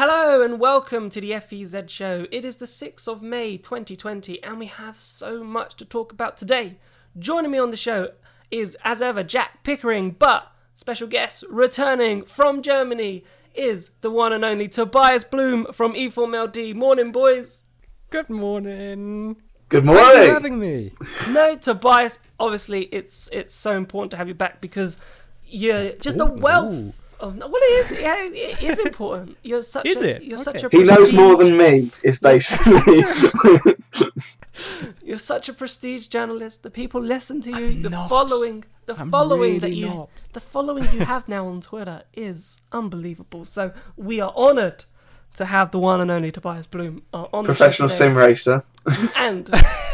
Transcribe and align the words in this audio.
Hello 0.00 0.42
and 0.42 0.60
welcome 0.60 1.10
to 1.10 1.20
the 1.20 1.32
FEZ 1.40 1.90
show. 1.90 2.28
It 2.30 2.44
is 2.44 2.58
the 2.58 2.66
6th 2.66 3.08
of 3.08 3.20
May 3.20 3.56
2020 3.56 4.40
and 4.44 4.60
we 4.60 4.66
have 4.66 4.96
so 5.00 5.42
much 5.42 5.74
to 5.74 5.84
talk 5.84 6.12
about 6.12 6.36
today. 6.36 6.76
Joining 7.18 7.50
me 7.50 7.58
on 7.58 7.72
the 7.72 7.76
show 7.76 8.12
is, 8.48 8.76
as 8.84 9.02
ever, 9.02 9.24
Jack 9.24 9.64
Pickering, 9.64 10.12
but 10.12 10.52
special 10.76 11.08
guest 11.08 11.42
returning 11.50 12.22
from 12.22 12.62
Germany 12.62 13.24
is 13.56 13.90
the 14.00 14.08
one 14.08 14.32
and 14.32 14.44
only 14.44 14.68
Tobias 14.68 15.24
Bluhm 15.24 15.74
from 15.74 15.94
E4MLD. 15.94 16.76
Morning, 16.76 17.10
boys. 17.10 17.62
Good 18.10 18.30
morning. 18.30 19.34
Good 19.68 19.84
morning. 19.84 20.04
Thanks 20.04 20.16
for 20.16 20.22
morning. 20.22 20.32
having 20.32 20.60
me. 20.60 20.92
No, 21.30 21.56
Tobias, 21.56 22.20
obviously 22.38 22.82
it's 22.92 23.28
it's 23.32 23.52
so 23.52 23.76
important 23.76 24.12
to 24.12 24.16
have 24.16 24.28
you 24.28 24.34
back 24.34 24.60
because 24.60 25.00
you're 25.44 25.90
just 25.94 26.20
a 26.20 26.30
Ooh, 26.30 26.36
wealth 26.36 26.94
ooh. 27.22 27.26
of 27.26 27.36
well 27.36 27.50
it 27.54 27.90
is 27.92 28.00
yeah, 28.00 28.16
it 28.22 28.62
is 28.62 28.78
important. 28.90 29.36
You're 29.42 29.62
such 29.62 29.86
Is 29.86 29.96
a 29.96 30.16
it? 30.16 30.22
you're 30.22 30.38
Okay. 30.40 30.44
such 30.58 30.64
a 30.64 30.68
He 30.70 30.82
knows 30.84 31.12
more 31.12 31.36
than 31.36 31.56
me. 31.56 31.90
Is 32.02 32.18
basically. 32.18 33.04
You're 35.04 35.18
such 35.18 35.48
a 35.48 35.52
prestige 35.52 36.08
journalist. 36.08 36.62
The 36.62 36.70
people 36.70 37.00
listen 37.00 37.40
to 37.42 37.50
you. 37.50 37.80
the 37.82 37.90
not. 37.90 38.08
following, 38.08 38.64
the 38.86 38.94
I'm 38.98 39.10
following 39.10 39.60
that 39.60 39.72
you, 39.72 39.86
not. 39.86 40.24
the 40.32 40.40
following 40.40 40.84
you 40.92 41.00
have 41.04 41.28
now 41.28 41.46
on 41.46 41.60
Twitter 41.60 42.02
is 42.14 42.60
unbelievable. 42.72 43.44
So 43.44 43.72
we 43.96 44.20
are 44.20 44.32
honoured 44.34 44.84
to 45.36 45.44
have 45.44 45.70
the 45.70 45.78
one 45.78 46.00
and 46.00 46.10
only 46.10 46.32
Tobias 46.32 46.66
Bluhm 46.66 47.02
uh, 47.14 47.26
on 47.32 47.44
Professional 47.44 47.88
the 47.88 47.94
show 47.94 48.04
today. 48.08 48.08
sim 48.08 48.16
racer. 48.16 48.64
and 49.16 49.48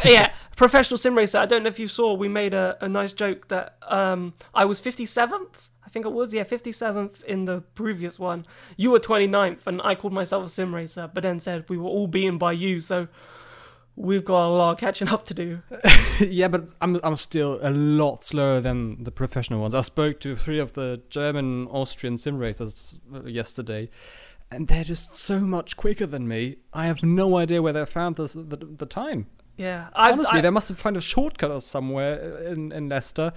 yeah, 0.05 0.33
professional 0.57 0.97
sim 0.97 1.15
racer. 1.17 1.39
I 1.39 1.47
don't 1.47 1.63
know 1.63 1.69
if 1.69 1.79
you 1.79 1.89
saw. 1.89 2.15
We 2.15 2.29
made 2.29 2.55
a, 2.55 2.79
a 2.81 2.89
nice 2.89 3.13
joke 3.13 3.49
that 3.49 3.77
um 3.89 4.33
I 4.55 4.65
was 4.65 4.81
57th. 4.81 5.69
I 5.95 6.03
think 6.03 6.07
it 6.07 6.13
was 6.13 6.35
yeah 6.35 6.43
57th 6.43 7.23
in 7.23 7.45
the 7.45 7.61
previous 7.77 8.19
one. 8.19 8.47
You 8.77 8.91
were 8.91 8.99
29th, 8.99 9.65
and 9.69 9.81
I 9.85 9.95
called 9.95 10.13
myself 10.13 10.45
a 10.45 10.49
sim 10.49 10.75
racer, 10.75 11.09
but 11.15 11.23
then 11.23 11.39
said 11.39 11.67
we 11.69 11.79
were 11.79 11.89
all 11.89 12.09
beaten 12.09 12.37
by 12.37 12.53
you. 12.53 12.81
So. 12.81 13.07
We've 13.97 14.25
got 14.25 14.49
a 14.49 14.51
lot 14.51 14.73
of 14.73 14.79
catching 14.79 15.09
up 15.09 15.25
to 15.27 15.35
do. 15.35 15.63
yeah, 16.21 16.49
but 16.49 16.73
I'm 16.81 16.99
I'm 17.05 17.15
still 17.15 17.61
a 17.63 17.71
lot 17.71 18.25
slower 18.25 18.61
than 18.61 19.05
the 19.05 19.13
professional 19.13 19.61
ones. 19.61 19.73
I 19.73 19.83
spoke 19.83 20.19
to 20.23 20.35
three 20.35 20.59
of 20.59 20.73
the 20.73 21.01
German, 21.11 21.69
Austrian 21.69 22.17
sim 22.17 22.39
racers 22.39 22.99
uh, 23.15 23.23
yesterday, 23.23 23.89
and 24.51 24.67
they're 24.67 24.83
just 24.83 25.15
so 25.15 25.39
much 25.39 25.77
quicker 25.77 26.07
than 26.07 26.27
me. 26.27 26.57
I 26.73 26.87
have 26.87 27.05
no 27.05 27.37
idea 27.37 27.63
where 27.63 27.73
they 27.73 27.85
found 27.85 28.17
this, 28.17 28.33
the 28.33 28.57
the 28.57 28.85
time. 28.85 29.27
Yeah, 29.57 29.89
I, 29.95 30.11
Honestly, 30.13 30.39
I, 30.39 30.41
they 30.41 30.51
must 30.51 30.69
have 30.69 30.79
found 30.79 30.97
a 30.97 31.01
shortcut 31.01 31.51
or 31.51 31.61
somewhere 31.61 32.39
in 32.47 32.73
in 32.73 32.89
Leicester. 32.89 33.33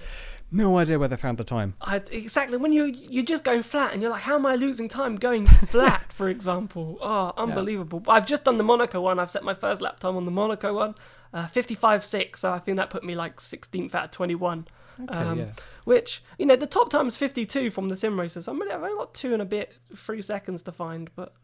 No 0.50 0.78
idea 0.78 0.98
where 0.98 1.08
they 1.08 1.16
found 1.16 1.36
the 1.36 1.44
time. 1.44 1.74
I, 1.80 1.96
exactly 2.10 2.56
when 2.56 2.72
you 2.72 2.86
you're 2.86 3.24
just 3.24 3.44
going 3.44 3.62
flat 3.62 3.92
and 3.92 4.00
you're 4.00 4.10
like, 4.10 4.22
how 4.22 4.36
am 4.36 4.46
I 4.46 4.56
losing 4.56 4.88
time 4.88 5.16
going 5.16 5.46
flat? 5.68 6.12
for 6.12 6.28
example, 6.28 6.98
oh, 7.02 7.32
unbelievable. 7.36 8.02
I've 8.08 8.26
just 8.26 8.44
done 8.44 8.56
the 8.56 8.64
Monaco 8.64 9.00
one. 9.00 9.18
I've 9.18 9.30
set 9.30 9.44
my 9.44 9.54
first 9.54 9.80
lap 9.82 10.00
time 10.00 10.16
on 10.16 10.24
the 10.24 10.30
Monaco 10.30 10.74
one, 10.74 10.94
uh, 11.34 11.46
55.6. 11.46 12.38
So 12.38 12.50
I 12.50 12.58
think 12.58 12.78
that 12.78 12.88
put 12.90 13.04
me 13.04 13.14
like 13.14 13.36
16th 13.36 13.94
out 13.94 14.06
of 14.06 14.10
21. 14.10 14.66
Okay, 15.00 15.14
Um, 15.14 15.38
yeah. 15.38 15.46
Which 15.84 16.22
you 16.38 16.46
know 16.46 16.56
the 16.56 16.66
top 16.66 16.90
time 16.90 17.06
is 17.06 17.16
52 17.16 17.70
from 17.70 17.88
the 17.90 17.94
sim 17.96 18.18
racers. 18.18 18.46
So 18.46 18.52
I'm 18.52 18.58
really, 18.60 18.72
I've 18.72 18.82
only 18.82 18.96
got 18.96 19.14
two 19.14 19.32
and 19.34 19.42
a 19.42 19.44
bit, 19.46 19.74
three 19.94 20.22
seconds 20.22 20.62
to 20.62 20.72
find, 20.72 21.10
but 21.14 21.34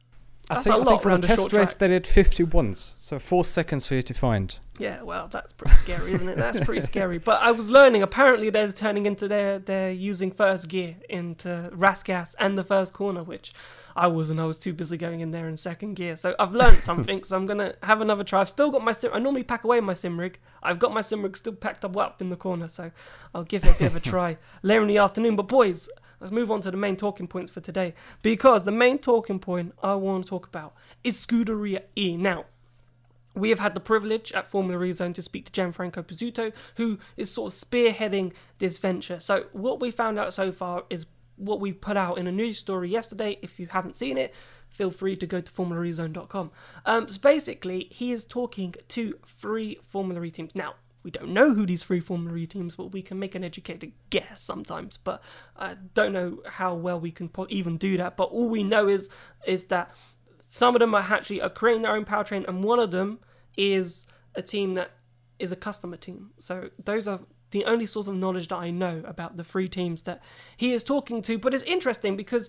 I 0.51 0.55
that's 0.55 0.65
think, 0.65 0.77
a 0.77 0.81
I 0.81 0.85
think 0.85 1.03
for 1.03 1.11
a 1.11 1.19
test 1.19 1.53
race 1.55 1.71
track. 1.71 1.79
they 1.79 1.89
did 1.89 2.07
50 2.07 2.45
once, 2.45 2.97
so 2.99 3.19
four 3.19 3.45
seconds 3.45 3.87
for 3.87 3.95
you 3.95 4.03
to 4.03 4.13
find. 4.15 4.59
Yeah, 4.79 5.03
well, 5.03 5.29
that's 5.29 5.53
pretty 5.53 5.75
scary, 5.77 6.13
isn't 6.13 6.29
it? 6.29 6.37
That's 6.37 6.61
pretty 6.61 6.81
scary. 6.83 7.19
But 7.19 7.41
I 7.43 7.53
was 7.53 7.71
learning. 7.71 8.03
Apparently, 8.03 8.51
they're 8.51 8.73
turning 8.73 9.07
into 9.07 9.27
their 9.29 9.59
they're 9.59 9.93
using 9.93 10.31
first 10.33 10.69
gear 10.69 10.97
into 11.09 11.71
Rascasse 11.73 12.35
and 12.39 12.59
the 12.59 12.65
first 12.65 12.93
corner, 12.93 13.23
which 13.23 13.55
I 13.97 14.09
wasn't. 14.09 14.41
I 14.41 14.45
was 14.45 14.59
too 14.59 14.73
busy 14.75 14.97
going 14.97 15.21
in 15.21 15.31
there 15.31 15.49
in 15.49 15.57
second 15.57 15.95
gear. 15.95 16.17
So 16.17 16.35
I've 16.39 16.53
learned 16.53 16.79
something. 16.85 17.23
so 17.23 17.37
I'm 17.37 17.47
gonna 17.47 17.77
have 17.83 18.01
another 18.01 18.25
try. 18.25 18.41
I've 18.41 18.49
still 18.49 18.71
got 18.71 18.83
my 18.85 18.93
sim. 18.93 19.13
I 19.15 19.21
normally 19.21 19.45
pack 19.45 19.65
away 19.65 19.81
my 19.81 19.95
sim 19.95 20.19
rig. 20.21 20.39
I've 20.63 20.79
got 20.81 20.93
my 20.93 21.01
sim 21.01 21.23
rig 21.23 21.37
still 21.37 21.55
packed 21.55 21.85
up 21.85 21.93
well 21.93 22.07
up 22.07 22.21
in 22.21 22.29
the 22.31 22.37
corner. 22.37 22.69
So 22.69 22.91
I'll 23.35 23.45
give 23.45 23.65
it 23.65 23.77
a 23.77 23.79
bit 23.79 23.87
of 23.87 23.97
a 23.97 24.01
try 24.11 24.37
later 24.63 24.83
in 24.83 24.89
the 24.89 24.99
afternoon. 24.99 25.37
But 25.37 25.49
boys. 25.49 25.89
Let's 26.25 26.33
move 26.33 26.51
on 26.51 26.63
to 26.63 26.71
the 26.71 26.79
main 26.79 26.97
talking 26.97 27.27
points 27.27 27.53
for 27.53 27.61
today 27.61 27.93
because 28.23 28.65
the 28.65 28.71
main 28.71 28.97
talking 28.97 29.39
point 29.39 29.75
I 29.83 29.95
want 29.97 30.25
to 30.25 30.31
talk 30.31 30.47
about 30.47 30.73
is 31.03 31.19
Scuderia 31.19 31.83
E. 31.97 32.17
Now, 32.17 32.47
we 33.35 33.51
have 33.51 33.59
had 33.59 33.75
the 33.75 33.81
privilege 33.81 34.33
at 34.33 34.51
Formula 34.51 34.83
Rezone 34.83 35.13
to 35.17 35.21
speak 35.21 35.45
to 35.45 35.53
Gianfranco 35.53 36.03
Pizzuto, 36.03 36.51
who 36.77 36.99
is 37.19 37.31
sort 37.31 37.53
of 37.53 37.59
spearheading 37.59 38.33
this 38.57 38.79
venture. 38.79 39.21
So, 39.21 39.49
what 39.53 39.81
we 39.81 39.91
found 39.91 40.19
out 40.19 40.33
so 40.33 40.51
far 40.51 40.85
is 40.89 41.05
what 41.37 41.61
we 41.61 41.75
put 41.75 41.99
out 41.99 42.17
in 42.17 42.27
a 42.27 42.33
news 42.33 42.57
story 42.57 42.89
yesterday. 42.89 43.39
If 43.43 43.61
you 43.61 43.67
haven't 43.67 43.97
seen 43.97 44.17
it, 44.17 44.33
feel 44.67 44.91
free 44.91 45.17
to 45.17 45.27
go 45.27 45.43
to 45.43 45.53
FormulaRezone.com. 45.53 46.51
Um, 46.87 47.07
so, 47.07 47.21
basically, 47.21 47.89
he 47.91 48.13
is 48.13 48.25
talking 48.25 48.75
to 48.89 49.19
three 49.27 49.79
Formula 49.83 50.25
E 50.25 50.31
teams. 50.31 50.55
Now, 50.55 50.77
we 51.05 51.11
don't 51.11 51.29
know 51.29 51.55
who 51.55 51.67
these 51.67 51.85
three 51.85 52.01
Formula 52.01 52.37
E 52.37 52.47
teams, 52.47 52.77
but 52.77 52.87
we 52.87 53.03
can 53.03 53.19
make 53.19 53.35
an 53.35 53.45
educated 53.45 53.93
guess 54.11 54.41
sometimes. 54.41 54.97
But 54.97 55.23
I 55.57 55.77
don't 55.93 56.15
know 56.15 56.39
how 56.47 56.75
well 56.75 56.99
we 56.99 57.13
can 57.13 57.31
even 57.51 57.77
do 57.77 57.97
that. 57.99 58.17
But 58.17 58.25
all 58.25 58.49
we 58.49 58.65
know 58.65 58.89
is 58.89 59.11
is 59.47 59.65
that 59.65 59.95
some 60.51 60.75
of 60.75 60.81
them 60.81 60.95
are 60.95 61.03
actually 61.03 61.43
are 61.43 61.51
creating 61.51 61.83
their 61.83 61.95
own 61.95 62.07
powertrain, 62.07 62.49
and 62.49 62.65
one 62.65 62.79
of 62.79 62.91
them 62.91 63.21
is 63.57 64.07
a 64.35 64.43
team 64.43 64.75
that 64.75 64.93
is 65.39 65.53
a 65.53 65.57
customer 65.57 65.97
team. 65.97 66.31
So 66.39 66.71
those 66.83 67.07
are 67.07 67.21
the 67.51 67.67
only 67.67 67.87
sort 67.87 68.09
of 68.09 68.15
knowledge 68.15 68.49
that 68.49 68.57
I 68.57 68.71
know 68.71 69.03
about 69.05 69.37
the 69.37 69.45
three 69.45 69.69
teams 69.69 70.03
that 70.03 70.23
he 70.57 70.73
is 70.73 70.83
talking 70.83 71.21
to. 71.23 71.39
But 71.39 71.53
it's 71.53 71.65
interesting 71.65 72.17
because 72.17 72.49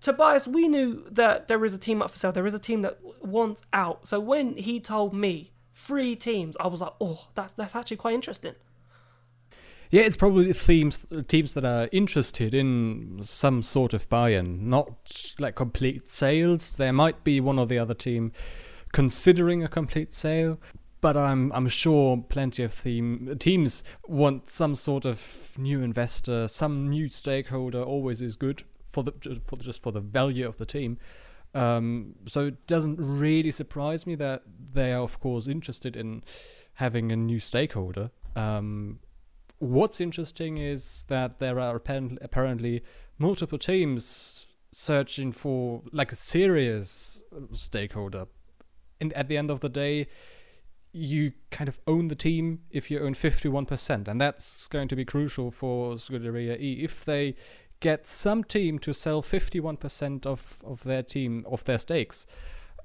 Tobias, 0.00 0.46
we 0.46 0.68
knew 0.68 1.04
that 1.10 1.48
there 1.48 1.64
is 1.64 1.72
a 1.72 1.78
team 1.78 2.02
up 2.02 2.10
for 2.10 2.18
sale. 2.18 2.32
There 2.32 2.46
is 2.46 2.54
a 2.54 2.58
team 2.58 2.82
that 2.82 2.98
wants 3.24 3.62
out. 3.72 4.06
So 4.06 4.20
when 4.20 4.56
he 4.56 4.78
told 4.78 5.14
me 5.14 5.52
three 5.76 6.16
teams, 6.16 6.56
I 6.58 6.66
was 6.66 6.80
like, 6.80 6.94
oh, 7.00 7.28
that's 7.34 7.52
that's 7.52 7.76
actually 7.76 7.98
quite 7.98 8.14
interesting. 8.14 8.54
Yeah, 9.90 10.02
it's 10.02 10.16
probably 10.16 10.52
themes, 10.52 11.06
teams 11.28 11.54
that 11.54 11.64
are 11.64 11.88
interested 11.92 12.54
in 12.54 13.20
some 13.22 13.62
sort 13.62 13.94
of 13.94 14.08
buy-in, 14.08 14.68
not 14.68 15.34
like 15.38 15.54
complete 15.54 16.10
sales. 16.10 16.72
There 16.72 16.92
might 16.92 17.22
be 17.22 17.40
one 17.40 17.56
or 17.56 17.66
the 17.66 17.78
other 17.78 17.94
team 17.94 18.32
considering 18.92 19.62
a 19.62 19.68
complete 19.68 20.12
sale, 20.12 20.58
but 21.00 21.16
I'm 21.16 21.52
I'm 21.52 21.68
sure 21.68 22.24
plenty 22.28 22.64
of 22.64 22.72
theme, 22.72 23.36
teams 23.38 23.84
want 24.08 24.48
some 24.48 24.74
sort 24.74 25.04
of 25.04 25.52
new 25.56 25.82
investor, 25.82 26.48
some 26.48 26.88
new 26.88 27.08
stakeholder. 27.08 27.82
Always 27.82 28.20
is 28.20 28.34
good 28.34 28.64
for 28.90 29.04
the 29.04 29.12
for 29.44 29.56
just 29.56 29.82
for 29.82 29.92
the 29.92 30.00
value 30.00 30.48
of 30.48 30.56
the 30.56 30.66
team. 30.66 30.98
Um, 31.56 32.16
so 32.28 32.46
it 32.46 32.66
doesn't 32.66 33.00
really 33.00 33.50
surprise 33.50 34.06
me 34.06 34.14
that 34.16 34.42
they 34.74 34.92
are, 34.92 35.02
of 35.02 35.18
course, 35.20 35.48
interested 35.48 35.96
in 35.96 36.22
having 36.74 37.10
a 37.10 37.16
new 37.16 37.40
stakeholder. 37.40 38.10
Um, 38.36 39.00
what's 39.58 39.98
interesting 39.98 40.58
is 40.58 41.06
that 41.08 41.38
there 41.38 41.58
are 41.58 41.74
apparently, 41.74 42.18
apparently 42.20 42.82
multiple 43.18 43.58
teams 43.58 44.46
searching 44.70 45.32
for 45.32 45.82
like 45.92 46.12
a 46.12 46.16
serious 46.16 47.22
stakeholder. 47.54 48.26
And 49.00 49.14
at 49.14 49.28
the 49.28 49.38
end 49.38 49.50
of 49.50 49.60
the 49.60 49.70
day, 49.70 50.08
you 50.92 51.32
kind 51.50 51.68
of 51.68 51.78
own 51.86 52.08
the 52.08 52.14
team 52.14 52.60
if 52.70 52.90
you 52.90 53.00
own 53.00 53.14
51%. 53.14 54.08
And 54.08 54.20
that's 54.20 54.66
going 54.66 54.88
to 54.88 54.96
be 54.96 55.06
crucial 55.06 55.50
for 55.50 55.94
Scuderia 55.94 56.60
E. 56.60 56.84
If 56.84 57.04
they 57.06 57.34
get 57.80 58.06
some 58.06 58.42
team 58.44 58.78
to 58.80 58.92
sell 58.94 59.22
51% 59.22 60.26
of, 60.26 60.62
of 60.64 60.82
their 60.84 61.02
team, 61.02 61.44
of 61.48 61.64
their 61.64 61.78
stakes, 61.78 62.26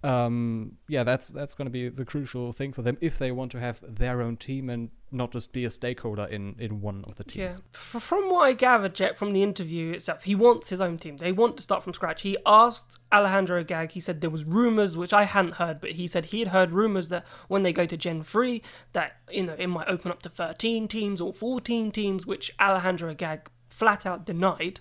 um, 0.03 0.77
yeah, 0.87 1.03
that's 1.03 1.29
that's 1.29 1.53
going 1.53 1.67
to 1.67 1.71
be 1.71 1.87
the 1.87 2.05
crucial 2.05 2.51
thing 2.53 2.73
for 2.73 2.81
them 2.81 2.97
if 3.01 3.19
they 3.19 3.31
want 3.31 3.51
to 3.51 3.59
have 3.59 3.81
their 3.87 4.19
own 4.23 4.35
team 4.35 4.67
and 4.67 4.89
not 5.11 5.31
just 5.31 5.53
be 5.53 5.63
a 5.63 5.69
stakeholder 5.69 6.25
in, 6.25 6.55
in 6.57 6.81
one 6.81 7.05
of 7.07 7.17
the 7.17 7.23
Yeah. 7.27 7.49
teams. 7.49 7.61
F- 7.75 8.01
From 8.01 8.29
what 8.31 8.45
I 8.47 8.53
gathered, 8.53 8.95
Jet, 8.95 9.15
from 9.15 9.31
the 9.33 9.43
interview 9.43 9.91
itself, 9.91 10.23
he 10.23 10.33
wants 10.33 10.69
his 10.69 10.81
own 10.81 10.97
team. 10.97 11.17
They 11.17 11.31
want 11.31 11.55
to 11.57 11.63
start 11.63 11.83
from 11.83 11.93
scratch. 11.93 12.23
He 12.23 12.35
asked 12.47 12.97
Alejandro 13.13 13.59
Agag, 13.59 13.91
he 13.91 13.99
said 13.99 14.21
there 14.21 14.29
was 14.31 14.43
rumours, 14.43 14.97
which 14.97 15.13
I 15.13 15.25
hadn't 15.25 15.55
heard, 15.55 15.79
but 15.79 15.91
he 15.91 16.07
said 16.07 16.25
he 16.27 16.39
had 16.39 16.47
heard 16.47 16.71
rumours 16.71 17.09
that 17.09 17.23
when 17.47 17.61
they 17.61 17.73
go 17.73 17.85
to 17.85 17.95
Gen 17.97 18.23
3, 18.23 18.63
that, 18.93 19.17
you 19.29 19.43
know, 19.43 19.55
it 19.59 19.67
might 19.67 19.87
open 19.87 20.09
up 20.09 20.23
to 20.23 20.29
13 20.29 20.87
teams 20.87 21.21
or 21.21 21.31
14 21.31 21.91
teams, 21.91 22.25
which 22.25 22.51
Alejandro 22.59 23.11
Agag 23.11 23.49
flat 23.81 24.05
out 24.05 24.25
denied 24.25 24.79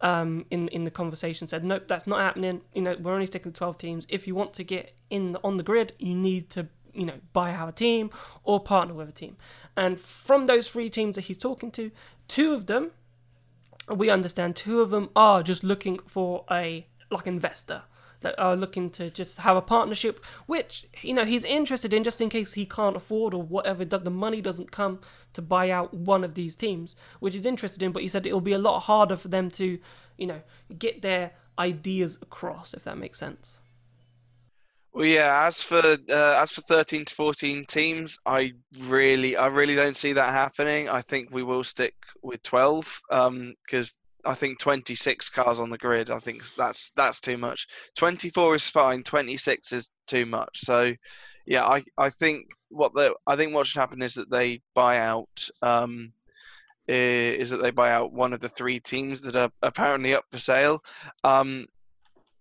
um, 0.00 0.44
in 0.50 0.66
in 0.76 0.82
the 0.82 0.90
conversation. 0.90 1.46
Said, 1.46 1.62
nope, 1.64 1.84
that's 1.86 2.08
not 2.12 2.20
happening. 2.20 2.62
You 2.74 2.82
know, 2.82 2.96
we're 3.00 3.14
only 3.14 3.26
sticking 3.26 3.52
to 3.52 3.58
12 3.58 3.78
teams. 3.78 4.06
If 4.08 4.26
you 4.26 4.34
want 4.34 4.52
to 4.54 4.64
get 4.64 4.92
in 5.08 5.32
the, 5.32 5.40
on 5.44 5.56
the 5.56 5.62
grid, 5.62 5.92
you 5.98 6.14
need 6.16 6.50
to 6.50 6.66
you 6.92 7.06
know, 7.06 7.18
buy 7.32 7.52
our 7.54 7.70
team 7.70 8.10
or 8.42 8.58
partner 8.58 8.94
with 8.94 9.08
a 9.08 9.12
team. 9.12 9.36
And 9.76 10.00
from 10.00 10.46
those 10.46 10.66
three 10.68 10.90
teams 10.90 11.14
that 11.14 11.26
he's 11.26 11.38
talking 11.38 11.70
to, 11.78 11.92
two 12.26 12.52
of 12.52 12.66
them, 12.66 12.90
we 13.88 14.10
understand, 14.10 14.56
two 14.56 14.80
of 14.80 14.90
them 14.90 15.10
are 15.14 15.44
just 15.44 15.62
looking 15.62 16.00
for 16.06 16.44
a 16.50 16.86
like 17.08 17.28
investor 17.28 17.82
that 18.20 18.38
are 18.38 18.56
looking 18.56 18.90
to 18.90 19.10
just 19.10 19.38
have 19.38 19.56
a 19.56 19.62
partnership, 19.62 20.24
which 20.46 20.86
you 21.02 21.14
know 21.14 21.24
he's 21.24 21.44
interested 21.44 21.92
in, 21.92 22.04
just 22.04 22.20
in 22.20 22.28
case 22.28 22.54
he 22.54 22.66
can't 22.66 22.96
afford 22.96 23.34
or 23.34 23.42
whatever. 23.42 23.84
The 23.84 24.10
money 24.10 24.40
doesn't 24.40 24.70
come 24.70 25.00
to 25.32 25.42
buy 25.42 25.70
out 25.70 25.92
one 25.94 26.24
of 26.24 26.34
these 26.34 26.54
teams, 26.54 26.96
which 27.18 27.34
he's 27.34 27.46
interested 27.46 27.82
in. 27.82 27.92
But 27.92 28.02
he 28.02 28.08
said 28.08 28.26
it'll 28.26 28.40
be 28.40 28.52
a 28.52 28.58
lot 28.58 28.80
harder 28.80 29.16
for 29.16 29.28
them 29.28 29.50
to, 29.52 29.78
you 30.16 30.26
know, 30.26 30.42
get 30.78 31.02
their 31.02 31.32
ideas 31.58 32.18
across, 32.22 32.74
if 32.74 32.84
that 32.84 32.98
makes 32.98 33.18
sense. 33.18 33.60
Well, 34.92 35.04
yeah. 35.04 35.46
As 35.46 35.62
for 35.62 35.78
uh, 36.08 36.42
as 36.42 36.52
for 36.52 36.62
thirteen 36.62 37.04
to 37.04 37.14
fourteen 37.14 37.64
teams, 37.64 38.18
I 38.26 38.52
really, 38.86 39.36
I 39.36 39.46
really 39.46 39.76
don't 39.76 39.96
see 39.96 40.12
that 40.14 40.30
happening. 40.30 40.88
I 40.88 41.02
think 41.02 41.30
we 41.30 41.42
will 41.42 41.64
stick 41.64 41.94
with 42.22 42.42
twelve 42.42 43.00
because 43.08 43.28
um, 43.28 43.54
I 44.24 44.34
think 44.34 44.58
twenty 44.58 44.94
six 44.94 45.28
cars 45.28 45.58
on 45.58 45.70
the 45.70 45.78
grid. 45.78 46.10
I 46.10 46.18
think 46.18 46.44
that's 46.54 46.90
that's 46.96 47.20
too 47.20 47.38
much. 47.38 47.66
Twenty 47.96 48.30
four 48.30 48.54
is 48.54 48.66
fine. 48.66 49.02
Twenty 49.02 49.36
six 49.36 49.72
is 49.72 49.90
too 50.06 50.26
much. 50.26 50.60
So, 50.60 50.92
yeah, 51.46 51.64
I, 51.66 51.84
I 51.96 52.10
think 52.10 52.50
what 52.68 52.94
the 52.94 53.14
I 53.26 53.36
think 53.36 53.54
what 53.54 53.66
should 53.66 53.80
happen 53.80 54.02
is 54.02 54.14
that 54.14 54.30
they 54.30 54.60
buy 54.74 54.98
out. 54.98 55.48
Um, 55.62 56.12
is 56.88 57.50
that 57.50 57.62
they 57.62 57.70
buy 57.70 57.92
out 57.92 58.12
one 58.12 58.32
of 58.32 58.40
the 58.40 58.48
three 58.48 58.80
teams 58.80 59.20
that 59.20 59.36
are 59.36 59.50
apparently 59.62 60.12
up 60.14 60.24
for 60.32 60.38
sale. 60.38 60.82
Um, 61.22 61.66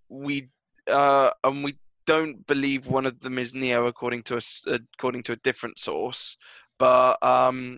we 0.09 0.49
uh, 0.87 1.29
and 1.43 1.63
we 1.63 1.77
don't 2.07 2.45
believe 2.47 2.87
one 2.87 3.05
of 3.05 3.19
them 3.19 3.37
is 3.37 3.53
NIO, 3.53 3.87
according 3.87 4.23
to 4.23 4.37
a, 4.37 4.79
according 4.95 5.21
to 5.23 5.33
a 5.33 5.37
different 5.37 5.77
source. 5.77 6.37
But 6.79 7.21
um, 7.21 7.77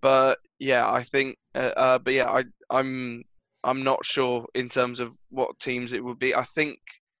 but 0.00 0.38
yeah, 0.58 0.90
I 0.90 1.02
think 1.02 1.36
uh, 1.54 1.72
uh, 1.76 1.98
but 1.98 2.14
yeah, 2.14 2.30
I 2.30 2.44
I'm 2.70 3.24
I'm 3.64 3.82
not 3.82 4.04
sure 4.04 4.46
in 4.54 4.68
terms 4.68 5.00
of 5.00 5.12
what 5.30 5.58
teams 5.58 5.92
it 5.92 6.04
would 6.04 6.18
be. 6.18 6.34
I 6.34 6.44
think 6.44 6.78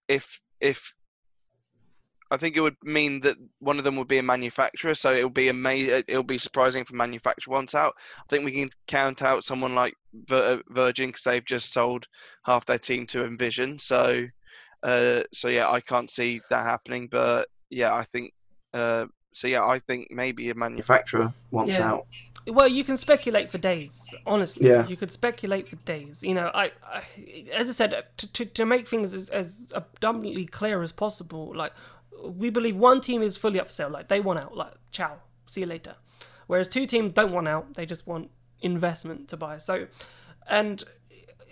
if 0.08 0.40
if 0.60 0.92
I 2.30 2.36
think 2.36 2.56
it 2.56 2.60
would 2.60 2.76
mean 2.84 3.20
that 3.20 3.36
one 3.58 3.78
of 3.78 3.84
them 3.84 3.96
would 3.96 4.06
be 4.06 4.18
a 4.18 4.22
manufacturer, 4.22 4.94
so 4.94 5.12
it'll 5.12 5.30
be 5.30 5.48
amazing. 5.48 6.04
It'll 6.06 6.22
be 6.22 6.38
surprising 6.38 6.84
for 6.84 6.94
manufacturer 6.94 7.52
wants 7.52 7.74
out. 7.74 7.94
I 8.18 8.22
think 8.28 8.44
we 8.44 8.52
can 8.52 8.70
count 8.86 9.22
out 9.22 9.44
someone 9.44 9.74
like 9.74 9.94
Virgin 10.14 11.08
because 11.08 11.24
they've 11.24 11.44
just 11.44 11.72
sold 11.72 12.06
half 12.44 12.64
their 12.66 12.78
team 12.78 13.06
to 13.08 13.24
Envision. 13.24 13.78
So 13.80 14.26
uh, 14.82 15.22
so 15.34 15.48
yeah, 15.48 15.68
I 15.70 15.80
can't 15.80 16.10
see 16.10 16.40
that 16.50 16.62
happening. 16.62 17.08
But 17.10 17.48
yeah, 17.68 17.92
I 17.94 18.04
think 18.04 18.32
uh, 18.72 19.06
so. 19.32 19.46
Yeah, 19.46 19.64
I 19.64 19.78
think 19.78 20.10
maybe 20.10 20.50
a 20.50 20.54
manufacturer 20.54 21.32
wants 21.50 21.76
yeah. 21.76 21.92
out. 21.92 22.06
Well, 22.46 22.68
you 22.68 22.84
can 22.84 22.96
speculate 22.96 23.50
for 23.50 23.58
days. 23.58 24.02
Honestly, 24.26 24.68
yeah. 24.68 24.86
you 24.86 24.96
could 24.96 25.12
speculate 25.12 25.68
for 25.68 25.76
days. 25.76 26.22
You 26.22 26.34
know, 26.34 26.50
I, 26.54 26.72
I 26.82 27.02
as 27.54 27.68
I 27.68 27.72
said, 27.72 28.04
to, 28.16 28.32
to, 28.32 28.44
to 28.46 28.64
make 28.64 28.88
things 28.88 29.12
as, 29.12 29.28
as 29.28 29.72
abundantly 29.74 30.46
clear 30.46 30.82
as 30.82 30.90
possible. 30.90 31.54
Like, 31.54 31.72
we 32.22 32.50
believe 32.50 32.76
one 32.76 33.00
team 33.00 33.22
is 33.22 33.36
fully 33.36 33.60
up 33.60 33.66
for 33.66 33.72
sale. 33.72 33.90
Like, 33.90 34.08
they 34.08 34.20
want 34.20 34.38
out. 34.38 34.56
Like, 34.56 34.72
ciao, 34.90 35.16
see 35.46 35.60
you 35.60 35.66
later. 35.66 35.96
Whereas 36.46 36.68
two 36.68 36.86
teams 36.86 37.12
don't 37.12 37.32
want 37.32 37.46
out. 37.46 37.74
They 37.74 37.86
just 37.86 38.06
want 38.06 38.30
investment 38.62 39.28
to 39.28 39.36
buy. 39.36 39.58
So, 39.58 39.86
and 40.48 40.82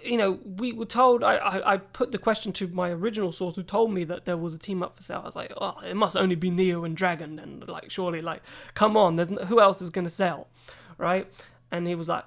you 0.03 0.17
know, 0.17 0.39
we 0.45 0.73
were 0.73 0.85
told. 0.85 1.25
I, 1.25 1.37
I, 1.37 1.75
I, 1.75 1.77
put 1.79 2.13
the 2.13 2.19
question 2.19 2.53
to 2.55 2.69
my 2.69 2.91
original 2.91 3.33
source, 3.33 3.57
who 3.57 3.63
told 3.63 3.93
me 3.93 4.05
that 4.05 4.25
there 4.25 4.37
was 4.37 4.55
a 4.55 4.59
team 4.59 4.83
up 4.83 4.97
for 4.97 5.03
sale. 5.03 5.21
I 5.23 5.27
was 5.27 5.37
like, 5.37 5.53
oh, 5.57 5.79
it 5.85 5.97
must 5.97 6.17
only 6.17 6.37
be 6.37 6.51
NIO 6.51 6.85
and 6.85 6.97
Dragon, 6.97 7.39
and 7.39 7.67
like, 7.69 7.91
surely, 7.91 8.23
like, 8.23 8.43
come 8.75 8.97
on, 8.97 9.17
there's 9.17 9.29
who 9.49 9.61
else 9.61 9.83
is 9.83 9.91
gonna 9.91 10.11
sell, 10.11 10.49
right? 10.99 11.31
And 11.71 11.87
he 11.87 11.95
was 11.95 12.09
like, 12.09 12.25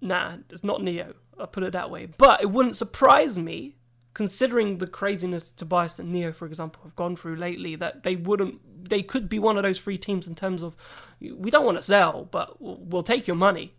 nah, 0.00 0.34
it's 0.50 0.64
not 0.64 0.80
NIO. 0.80 1.14
I 1.38 1.46
put 1.46 1.62
it 1.62 1.72
that 1.72 1.90
way. 1.90 2.06
But 2.18 2.42
it 2.42 2.50
wouldn't 2.50 2.76
surprise 2.76 3.38
me, 3.38 3.76
considering 4.14 4.78
the 4.78 4.86
craziness 4.86 5.50
Tobias 5.50 5.98
and 5.98 6.14
NIO, 6.14 6.34
for 6.34 6.46
example, 6.46 6.82
have 6.84 6.96
gone 6.96 7.16
through 7.16 7.36
lately, 7.36 7.76
that 7.76 8.02
they 8.02 8.16
wouldn't. 8.16 8.88
They 8.88 9.02
could 9.02 9.28
be 9.28 9.38
one 9.38 9.56
of 9.56 9.62
those 9.62 9.78
three 9.78 9.98
teams 9.98 10.26
in 10.26 10.34
terms 10.34 10.62
of, 10.62 10.76
we 11.20 11.50
don't 11.50 11.64
want 11.64 11.78
to 11.78 11.82
sell, 11.82 12.26
but 12.30 12.56
we'll 12.60 13.02
take 13.02 13.26
your 13.26 13.36
money 13.36 13.74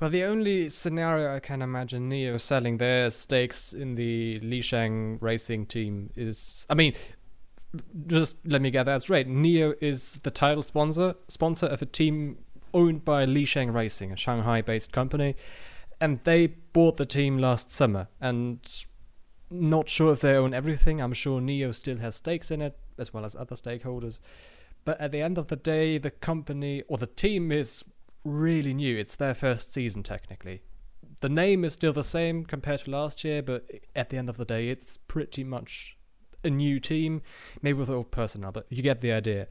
well, 0.00 0.10
the 0.10 0.24
only 0.24 0.68
scenario 0.68 1.34
I 1.34 1.40
can 1.40 1.62
imagine 1.62 2.10
NIO 2.10 2.40
selling 2.40 2.78
their 2.78 3.10
stakes 3.10 3.72
in 3.72 3.96
the 3.96 4.40
Lisheng 4.40 5.18
racing 5.20 5.66
team 5.66 6.10
is. 6.16 6.66
I 6.70 6.74
mean, 6.74 6.94
just 8.06 8.36
let 8.44 8.62
me 8.62 8.70
get 8.70 8.84
that 8.84 9.02
straight. 9.02 9.28
NIO 9.28 9.74
is 9.80 10.18
the 10.20 10.30
title 10.30 10.62
sponsor 10.62 11.14
sponsor 11.28 11.66
of 11.66 11.82
a 11.82 11.86
team 11.86 12.38
owned 12.72 13.04
by 13.04 13.26
Lisheng 13.26 13.74
Racing, 13.74 14.12
a 14.12 14.16
Shanghai-based 14.16 14.92
company, 14.92 15.36
and 16.00 16.20
they 16.24 16.46
bought 16.46 16.96
the 16.96 17.06
team 17.06 17.38
last 17.38 17.72
summer. 17.72 18.08
And 18.20 18.58
not 19.50 19.88
sure 19.88 20.12
if 20.12 20.20
they 20.20 20.34
own 20.34 20.54
everything. 20.54 21.00
I'm 21.00 21.12
sure 21.12 21.40
NIO 21.40 21.74
still 21.74 21.98
has 21.98 22.16
stakes 22.16 22.50
in 22.50 22.62
it, 22.62 22.78
as 22.98 23.12
well 23.12 23.24
as 23.24 23.34
other 23.34 23.56
stakeholders. 23.56 24.18
But 24.84 25.00
at 25.00 25.12
the 25.12 25.20
end 25.20 25.36
of 25.36 25.48
the 25.48 25.56
day, 25.56 25.98
the 25.98 26.10
company 26.10 26.84
or 26.88 26.96
the 26.96 27.06
team 27.06 27.52
is 27.52 27.84
really 28.24 28.74
new. 28.74 28.96
It's 28.96 29.16
their 29.16 29.34
first 29.34 29.72
season, 29.72 30.02
technically. 30.02 30.62
The 31.20 31.28
name 31.28 31.64
is 31.64 31.74
still 31.74 31.92
the 31.92 32.04
same 32.04 32.44
compared 32.44 32.80
to 32.80 32.90
last 32.90 33.24
year, 33.24 33.42
but 33.42 33.68
at 33.94 34.10
the 34.10 34.16
end 34.16 34.28
of 34.28 34.36
the 34.36 34.44
day, 34.44 34.68
it's 34.68 34.96
pretty 34.96 35.44
much 35.44 35.96
a 36.42 36.50
new 36.50 36.78
team, 36.78 37.22
maybe 37.60 37.78
with 37.78 37.90
old 37.90 38.10
personnel, 38.10 38.52
but 38.52 38.66
you 38.70 38.82
get 38.82 39.00
the 39.00 39.12
idea. 39.12 39.46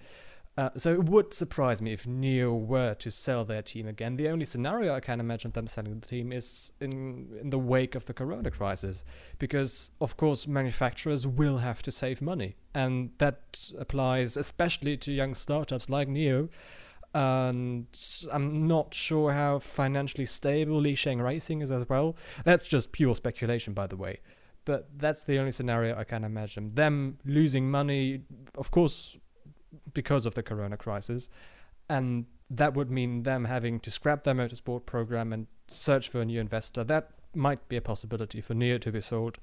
Uh, 0.58 0.70
so 0.76 0.92
it 0.92 1.06
would 1.06 1.34
surprise 1.34 1.82
me 1.82 1.94
if 1.94 2.04
NIO 2.04 2.54
were 2.54 2.94
to 2.96 3.10
sell 3.10 3.46
their 3.46 3.62
team 3.62 3.88
again. 3.88 4.18
The 4.18 4.28
only 4.28 4.44
scenario 4.44 4.94
I 4.94 5.00
can 5.00 5.22
imagine 5.22 5.52
them 5.52 5.68
selling 5.68 6.00
the 6.00 6.06
team 6.06 6.34
is 6.34 6.72
in 6.82 7.30
in 7.40 7.50
the 7.50 7.58
wake 7.58 7.96
of 7.96 8.06
the 8.06 8.14
Corona 8.14 8.52
crisis, 8.52 9.06
because 9.38 9.92
of 10.02 10.18
course 10.18 10.48
manufacturers 10.48 11.26
will 11.26 11.60
have 11.60 11.82
to 11.84 11.94
save 11.94 12.22
money, 12.22 12.58
and 12.74 13.12
that 13.20 13.72
applies 13.80 14.36
especially 14.36 14.98
to 14.98 15.14
young 15.14 15.34
startups 15.34 15.88
like 15.88 16.10
NIO, 16.10 16.50
and 17.14 17.88
I'm 18.32 18.68
not 18.68 18.94
sure 18.94 19.32
how 19.32 19.60
financially 19.60 20.26
stable 20.26 20.82
Lisheng 20.82 21.24
Racing 21.24 21.62
is 21.62 21.72
as 21.72 21.88
well. 21.90 22.16
That's 22.44 22.68
just 22.68 22.92
pure 22.92 23.16
speculation, 23.16 23.74
by 23.74 23.88
the 23.88 23.98
way. 23.98 24.20
But 24.66 24.90
that's 24.98 25.24
the 25.24 25.40
only 25.40 25.52
scenario 25.52 25.98
I 25.98 26.04
can 26.04 26.24
imagine. 26.24 26.76
Them 26.76 27.18
losing 27.26 27.72
money, 27.72 28.22
of 28.56 28.70
course, 28.70 29.18
because 29.94 30.26
of 30.26 30.36
the 30.36 30.44
corona 30.44 30.78
crisis, 30.78 31.30
and 31.90 32.26
that 32.50 32.76
would 32.76 32.92
mean 32.92 33.24
them 33.24 33.46
having 33.46 33.80
to 33.80 33.92
scrap 33.92 34.24
their 34.24 34.36
motorsport 34.36 34.86
program 34.86 35.34
and 35.34 35.48
search 35.68 36.10
for 36.10 36.22
a 36.22 36.26
new 36.26 36.40
investor. 36.40 36.84
That 36.84 37.12
might 37.34 37.68
be 37.68 37.78
a 37.78 37.82
possibility 37.82 38.42
for 38.42 38.54
NIO 38.54 38.80
to 38.82 38.92
be 38.92 39.02
sold. 39.02 39.38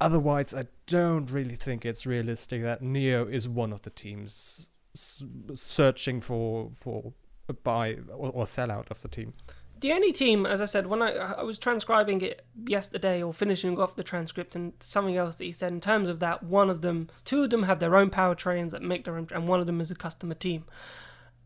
Otherwise, 0.00 0.54
I 0.54 0.66
don't 0.86 1.30
really 1.30 1.54
think 1.54 1.84
it's 1.84 2.06
realistic 2.06 2.62
that 2.62 2.82
NIO 2.82 3.30
is 3.30 3.48
one 3.48 3.72
of 3.72 3.82
the 3.82 3.90
teams 3.90 4.70
searching 4.94 6.20
for 6.20 6.70
for 6.74 7.12
a 7.48 7.52
buy 7.52 7.98
or, 8.08 8.30
or 8.30 8.46
sell 8.46 8.70
out 8.70 8.88
of 8.90 9.02
the 9.02 9.08
team. 9.08 9.32
The 9.80 9.92
only 9.92 10.12
team, 10.12 10.46
as 10.46 10.60
I 10.60 10.64
said, 10.64 10.86
when 10.86 11.02
I 11.02 11.10
I 11.10 11.42
was 11.42 11.58
transcribing 11.58 12.20
it 12.20 12.44
yesterday 12.66 13.22
or 13.22 13.32
finishing 13.32 13.78
off 13.78 13.96
the 13.96 14.04
transcript 14.04 14.54
and 14.54 14.74
something 14.80 15.16
else 15.16 15.36
that 15.36 15.44
he 15.44 15.52
said 15.52 15.72
in 15.72 15.80
terms 15.80 16.08
of 16.08 16.20
that, 16.20 16.42
one 16.42 16.70
of 16.70 16.82
them, 16.82 17.08
two 17.24 17.42
of 17.42 17.50
them 17.50 17.64
have 17.64 17.80
their 17.80 17.96
own 17.96 18.10
powertrains 18.10 18.70
that 18.70 18.82
make 18.82 19.04
their 19.04 19.16
own, 19.16 19.26
and 19.32 19.48
one 19.48 19.60
of 19.60 19.66
them 19.66 19.80
is 19.80 19.90
a 19.90 19.96
customer 19.96 20.34
team. 20.34 20.64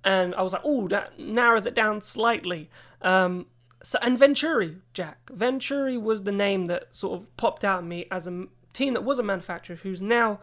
And 0.04 0.34
I 0.34 0.42
was 0.42 0.52
like, 0.52 0.62
oh, 0.64 0.86
that 0.88 1.18
narrows 1.18 1.66
it 1.66 1.74
down 1.74 2.00
slightly. 2.00 2.70
Um, 3.00 3.46
so 3.82 3.98
and 4.02 4.18
Venturi, 4.18 4.78
Jack. 4.92 5.30
Venturi 5.32 5.96
was 5.96 6.24
the 6.24 6.32
name 6.32 6.66
that 6.66 6.94
sort 6.94 7.20
of 7.20 7.36
popped 7.36 7.64
out 7.64 7.78
at 7.78 7.84
me 7.84 8.06
as 8.10 8.26
a 8.26 8.46
team 8.72 8.94
that 8.94 9.04
was 9.04 9.18
a 9.18 9.22
manufacturer 9.22 9.76
who's 9.76 10.02
now 10.02 10.40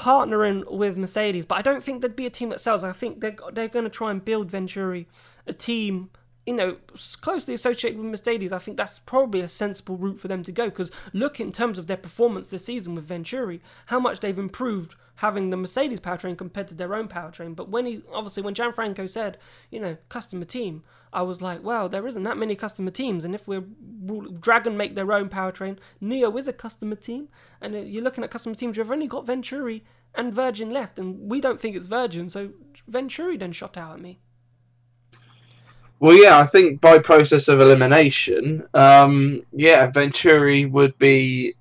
partnering 0.00 0.68
with 0.70 0.96
Mercedes, 0.96 1.44
but 1.44 1.56
I 1.56 1.62
don't 1.62 1.84
think 1.84 2.00
there'd 2.00 2.16
be 2.16 2.24
a 2.24 2.30
team 2.30 2.48
that 2.48 2.60
sells. 2.60 2.82
I 2.82 2.92
think 2.92 3.20
they're 3.20 3.36
they're 3.52 3.68
going 3.68 3.84
to 3.84 3.90
try 3.90 4.10
and 4.10 4.24
build 4.24 4.50
Venturi 4.50 5.06
a 5.46 5.52
team, 5.52 6.08
you 6.50 6.56
know, 6.56 6.76
closely 7.20 7.54
associated 7.54 7.96
with 7.96 8.10
Mercedes. 8.10 8.52
I 8.52 8.58
think 8.58 8.76
that's 8.76 8.98
probably 8.98 9.40
a 9.40 9.46
sensible 9.46 9.96
route 9.96 10.18
for 10.18 10.26
them 10.26 10.42
to 10.42 10.50
go 10.50 10.64
because 10.64 10.90
look 11.12 11.38
in 11.38 11.52
terms 11.52 11.78
of 11.78 11.86
their 11.86 11.96
performance 11.96 12.48
this 12.48 12.64
season 12.64 12.96
with 12.96 13.04
Venturi, 13.04 13.60
how 13.86 14.00
much 14.00 14.18
they've 14.18 14.36
improved 14.36 14.96
having 15.16 15.50
the 15.50 15.56
Mercedes 15.56 16.00
powertrain 16.00 16.36
compared 16.36 16.66
to 16.66 16.74
their 16.74 16.92
own 16.92 17.06
powertrain. 17.06 17.54
But 17.54 17.68
when 17.68 17.86
he 17.86 18.02
obviously 18.12 18.42
when 18.42 18.56
Gianfranco 18.56 19.08
said, 19.08 19.38
you 19.70 19.78
know, 19.78 19.96
customer 20.08 20.44
team, 20.44 20.82
I 21.12 21.22
was 21.22 21.40
like, 21.40 21.62
well, 21.62 21.88
there 21.88 22.04
isn't 22.04 22.24
that 22.24 22.36
many 22.36 22.56
customer 22.56 22.90
teams, 22.90 23.24
and 23.24 23.32
if 23.32 23.46
we're 23.46 23.62
Dragon 24.40 24.76
make 24.76 24.96
their 24.96 25.12
own 25.12 25.28
powertrain, 25.28 25.78
NIO 26.02 26.36
is 26.36 26.48
a 26.48 26.52
customer 26.52 26.96
team, 26.96 27.28
and 27.60 27.76
uh, 27.76 27.78
you're 27.78 28.02
looking 28.02 28.24
at 28.24 28.32
customer 28.32 28.56
teams. 28.56 28.76
You've 28.76 28.90
only 28.90 29.06
got 29.06 29.24
Venturi 29.24 29.84
and 30.16 30.34
Virgin 30.34 30.70
left, 30.70 30.98
and 30.98 31.30
we 31.30 31.40
don't 31.40 31.60
think 31.60 31.76
it's 31.76 31.86
Virgin, 31.86 32.28
so 32.28 32.50
Venturi 32.88 33.36
then 33.36 33.52
shot 33.52 33.76
out 33.76 33.94
at 33.94 34.00
me. 34.00 34.18
Well, 36.00 36.16
yeah, 36.16 36.38
I 36.38 36.46
think 36.46 36.80
by 36.80 36.98
process 36.98 37.46
of 37.48 37.60
elimination, 37.60 38.66
um, 38.72 39.42
yeah, 39.52 39.90
Venturi 39.90 40.64
would 40.64 40.98
be 40.98 41.54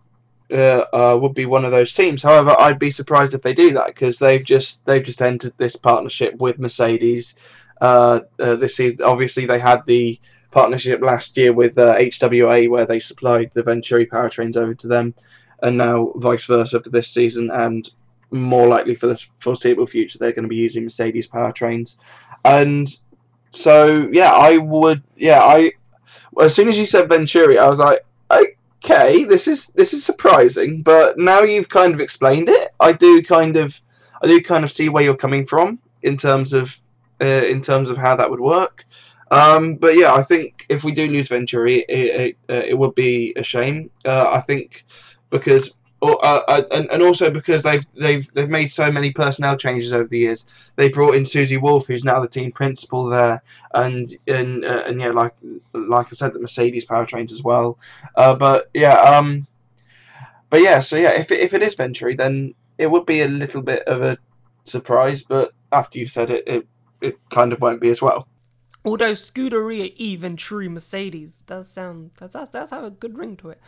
uh, 0.50 0.86
uh, 0.93 1.17
would 1.22 1.34
be 1.34 1.46
one 1.46 1.65
of 1.65 1.72
those 1.72 1.91
teams. 1.91 2.24
However, 2.24 2.55
I'd 2.58 2.79
be 2.79 2.89
surprised 2.89 3.34
if 3.34 3.41
they 3.41 3.53
do 3.53 3.74
that 3.74 3.88
because 3.88 4.17
they've 4.17 4.43
just 4.43 4.86
they've 4.86 5.03
just 5.03 5.22
entered 5.22 5.53
this 5.58 5.75
partnership 5.75 6.36
with 6.38 6.58
Mercedes. 6.58 7.36
Uh, 7.81 8.22
uh 8.39 8.55
this 8.55 8.79
is 8.79 9.01
obviously 9.01 9.46
they 9.46 9.60
had 9.60 9.86
the 9.86 10.19
partnership 10.51 11.01
last 11.01 11.36
year 11.38 11.53
with 11.53 11.75
HWA 11.75 12.65
uh, 12.65 12.69
where 12.69 12.86
they 12.86 13.00
supplied 13.00 13.51
the 13.53 13.63
Venturi 13.63 14.05
powertrains 14.05 14.55
over 14.55 14.74
to 14.74 14.88
them, 14.88 15.13
and 15.63 15.77
now 15.77 16.13
vice 16.15 16.46
versa 16.46 16.81
for 16.81 16.89
this 16.89 17.10
season, 17.10 17.51
and 17.51 17.91
more 18.31 18.69
likely 18.69 18.96
for 18.96 19.08
the 19.08 19.22
foreseeable 19.39 19.86
future 19.86 20.17
they're 20.17 20.31
going 20.31 20.43
to 20.43 20.50
be 20.50 20.55
using 20.55 20.84
Mercedes 20.84 21.27
powertrains, 21.27 21.98
and 22.46 22.98
so 23.51 24.09
yeah, 24.11 24.31
I 24.31 24.57
would 24.57 25.03
yeah 25.15 25.41
I 25.41 25.71
as 26.41 26.55
soon 26.55 26.67
as 26.67 26.77
you 26.77 26.85
said 26.85 27.09
Venturi, 27.09 27.57
I 27.57 27.67
was 27.67 27.79
like 27.79 28.05
okay, 28.83 29.23
this 29.25 29.47
is 29.47 29.67
this 29.67 29.93
is 29.93 30.03
surprising, 30.03 30.81
but 30.81 31.17
now 31.17 31.41
you've 31.41 31.69
kind 31.69 31.93
of 31.93 31.99
explained 31.99 32.49
it, 32.49 32.69
I 32.79 32.91
do 32.91 33.21
kind 33.21 33.55
of 33.55 33.79
I 34.21 34.27
do 34.27 34.41
kind 34.41 34.63
of 34.63 34.71
see 34.71 34.89
where 34.89 35.03
you're 35.03 35.15
coming 35.15 35.45
from 35.45 35.79
in 36.01 36.17
terms 36.17 36.53
of 36.53 36.79
uh, 37.21 37.25
in 37.25 37.61
terms 37.61 37.89
of 37.89 37.97
how 37.97 38.15
that 38.15 38.29
would 38.29 38.39
work. 38.39 38.85
Um, 39.31 39.75
but 39.75 39.95
yeah, 39.95 40.13
I 40.13 40.23
think 40.23 40.65
if 40.69 40.83
we 40.83 40.91
do 40.91 41.07
lose 41.07 41.29
Venturi, 41.29 41.81
it, 41.81 42.21
it, 42.21 42.37
uh, 42.49 42.63
it 42.65 42.77
would 42.77 42.95
be 42.95 43.33
a 43.35 43.43
shame. 43.43 43.91
Uh, 44.03 44.31
I 44.31 44.41
think 44.41 44.85
because 45.29 45.75
or, 46.01 46.23
uh, 46.23 46.41
uh, 46.47 46.63
and, 46.71 46.89
and 46.91 47.03
also 47.03 47.29
because 47.29 47.63
they've 47.63 47.85
they've 47.95 48.31
they've 48.33 48.49
made 48.49 48.71
so 48.71 48.91
many 48.91 49.11
personnel 49.11 49.57
changes 49.57 49.91
over 49.91 50.07
the 50.07 50.19
years. 50.19 50.45
They 50.75 50.89
brought 50.89 51.15
in 51.15 51.25
Susie 51.25 51.57
Wolff, 51.57 51.87
who's 51.87 52.03
now 52.03 52.19
the 52.19 52.27
team 52.27 52.51
principal 52.51 53.05
there, 53.05 53.41
and 53.73 54.15
and 54.27 54.63
uh, 54.63 54.83
and 54.85 55.01
yeah, 55.01 55.09
like 55.09 55.33
like 55.73 56.07
I 56.07 56.15
said, 56.15 56.33
the 56.33 56.39
Mercedes 56.39 56.85
powertrains 56.85 57.31
as 57.31 57.43
well. 57.43 57.77
Uh, 58.15 58.35
but 58.35 58.69
yeah, 58.73 58.93
um, 58.93 59.45
but 60.49 60.61
yeah, 60.61 60.79
so 60.79 60.95
yeah, 60.95 61.11
if 61.11 61.31
it, 61.31 61.39
if 61.39 61.53
it 61.53 61.61
is 61.61 61.75
Venturi, 61.75 62.15
then 62.15 62.53
it 62.77 62.87
would 62.87 63.05
be 63.05 63.21
a 63.21 63.27
little 63.27 63.61
bit 63.61 63.83
of 63.83 64.01
a 64.01 64.17
surprise. 64.63 65.21
But 65.23 65.51
after 65.71 65.99
you've 65.99 66.11
said 66.11 66.29
it, 66.29 66.47
it 66.47 66.67
it 67.01 67.19
kind 67.29 67.51
of 67.51 67.61
won't 67.61 67.81
be 67.81 67.89
as 67.89 68.01
well. 68.01 68.27
Although 68.89 69.12
Scuderia 69.12 69.93
E 69.96 70.15
Venturi 70.15 70.67
Mercedes 70.67 71.43
does 71.46 71.69
sound 71.69 72.12
that's 72.17 72.34
that's, 72.34 72.50
that's 72.50 72.72
have 72.72 72.84
a 72.84 72.89
good 72.89 73.17
ring 73.17 73.38
to 73.38 73.50
it. 73.50 73.60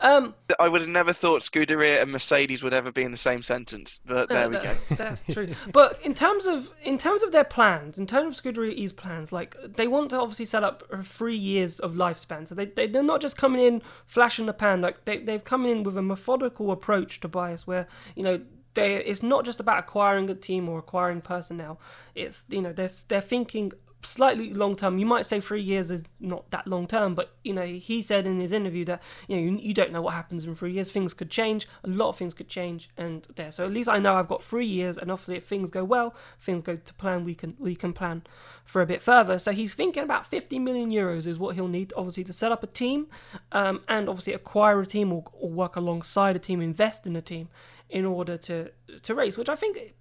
Um, 0.00 0.34
I 0.58 0.68
would 0.68 0.80
have 0.80 0.90
never 0.90 1.12
thought 1.12 1.42
Scuderia 1.42 2.02
and 2.02 2.10
Mercedes 2.10 2.62
would 2.62 2.74
ever 2.74 2.90
be 2.90 3.02
in 3.02 3.12
the 3.12 3.16
same 3.16 3.42
sentence, 3.42 4.00
but 4.04 4.28
there 4.28 4.48
we 4.48 4.56
that- 4.56 4.76
go. 4.88 4.94
That's 4.96 5.22
true. 5.22 5.54
but 5.72 6.00
in 6.02 6.14
terms 6.14 6.46
of 6.46 6.72
in 6.82 6.98
terms 6.98 7.22
of 7.22 7.30
their 7.30 7.44
plans, 7.44 7.98
in 7.98 8.06
terms 8.06 8.38
of 8.38 8.44
Scuderia 8.44 8.72
E's 8.72 8.92
plans, 8.92 9.30
like 9.30 9.56
they 9.64 9.86
want 9.86 10.10
to 10.10 10.18
obviously 10.18 10.44
set 10.44 10.64
up 10.64 10.82
three 11.04 11.36
years 11.36 11.78
of 11.78 11.92
lifespan. 11.92 12.48
So 12.48 12.54
they, 12.54 12.66
they 12.66 12.88
they're 12.88 13.02
not 13.02 13.20
just 13.20 13.36
coming 13.36 13.64
in 13.64 13.82
flash 14.06 14.38
in 14.38 14.46
the 14.46 14.52
pan. 14.52 14.80
Like 14.80 15.04
they 15.04 15.18
they've 15.18 15.44
come 15.44 15.64
in 15.64 15.84
with 15.84 15.96
a 15.96 16.02
methodical 16.02 16.70
approach 16.72 17.20
Tobias, 17.20 17.66
where 17.66 17.86
you 18.16 18.24
know. 18.24 18.40
They, 18.74 18.96
it's 18.96 19.22
not 19.22 19.44
just 19.44 19.60
about 19.60 19.78
acquiring 19.78 20.28
a 20.30 20.34
team 20.34 20.68
or 20.68 20.80
acquiring 20.80 21.20
personnel. 21.20 21.78
It's 22.16 22.44
you 22.48 22.60
know 22.60 22.72
they're 22.72 22.90
they're 23.06 23.20
thinking 23.20 23.70
slightly 24.04 24.52
long 24.52 24.76
term. 24.76 24.98
You 24.98 25.06
might 25.06 25.26
say 25.26 25.40
three 25.40 25.62
years 25.62 25.90
is 25.90 26.02
not 26.20 26.50
that 26.50 26.66
long 26.66 26.86
term, 26.86 27.14
but 27.14 27.34
you 27.42 27.52
know 27.52 27.64
he 27.66 28.02
said 28.02 28.26
in 28.26 28.40
his 28.40 28.52
interview 28.52 28.84
that 28.86 29.02
you 29.28 29.36
know 29.36 29.42
you, 29.42 29.58
you 29.58 29.74
don't 29.74 29.92
know 29.92 30.02
what 30.02 30.14
happens 30.14 30.46
in 30.46 30.54
three 30.54 30.72
years. 30.72 30.90
Things 30.90 31.14
could 31.14 31.30
change. 31.30 31.68
A 31.84 31.88
lot 31.88 32.10
of 32.10 32.16
things 32.16 32.34
could 32.34 32.48
change, 32.48 32.90
and 32.96 33.26
there. 33.36 33.50
So 33.50 33.64
at 33.64 33.72
least 33.72 33.88
I 33.88 33.98
know 33.98 34.14
I've 34.14 34.28
got 34.28 34.42
three 34.42 34.66
years, 34.66 34.98
and 34.98 35.10
obviously 35.10 35.36
if 35.36 35.46
things 35.46 35.70
go 35.70 35.84
well, 35.84 36.14
things 36.40 36.62
go 36.62 36.76
to 36.76 36.94
plan. 36.94 37.24
We 37.24 37.34
can 37.34 37.56
we 37.58 37.74
can 37.74 37.92
plan 37.92 38.22
for 38.64 38.82
a 38.82 38.86
bit 38.86 39.02
further. 39.02 39.38
So 39.38 39.52
he's 39.52 39.74
thinking 39.74 40.02
about 40.02 40.26
50 40.26 40.58
million 40.58 40.90
euros 40.90 41.26
is 41.26 41.38
what 41.38 41.54
he'll 41.54 41.68
need, 41.68 41.92
obviously, 41.96 42.24
to 42.24 42.32
set 42.32 42.52
up 42.52 42.62
a 42.62 42.66
team, 42.66 43.06
um, 43.52 43.82
and 43.88 44.08
obviously 44.08 44.32
acquire 44.32 44.80
a 44.80 44.86
team 44.86 45.12
or, 45.12 45.24
or 45.32 45.50
work 45.50 45.76
alongside 45.76 46.36
a 46.36 46.38
team, 46.38 46.60
invest 46.60 47.06
in 47.06 47.16
a 47.16 47.22
team 47.22 47.48
in 47.90 48.04
order 48.04 48.36
to 48.36 48.70
to 49.02 49.14
race, 49.14 49.38
which 49.38 49.48
I 49.48 49.56
think 49.56 49.94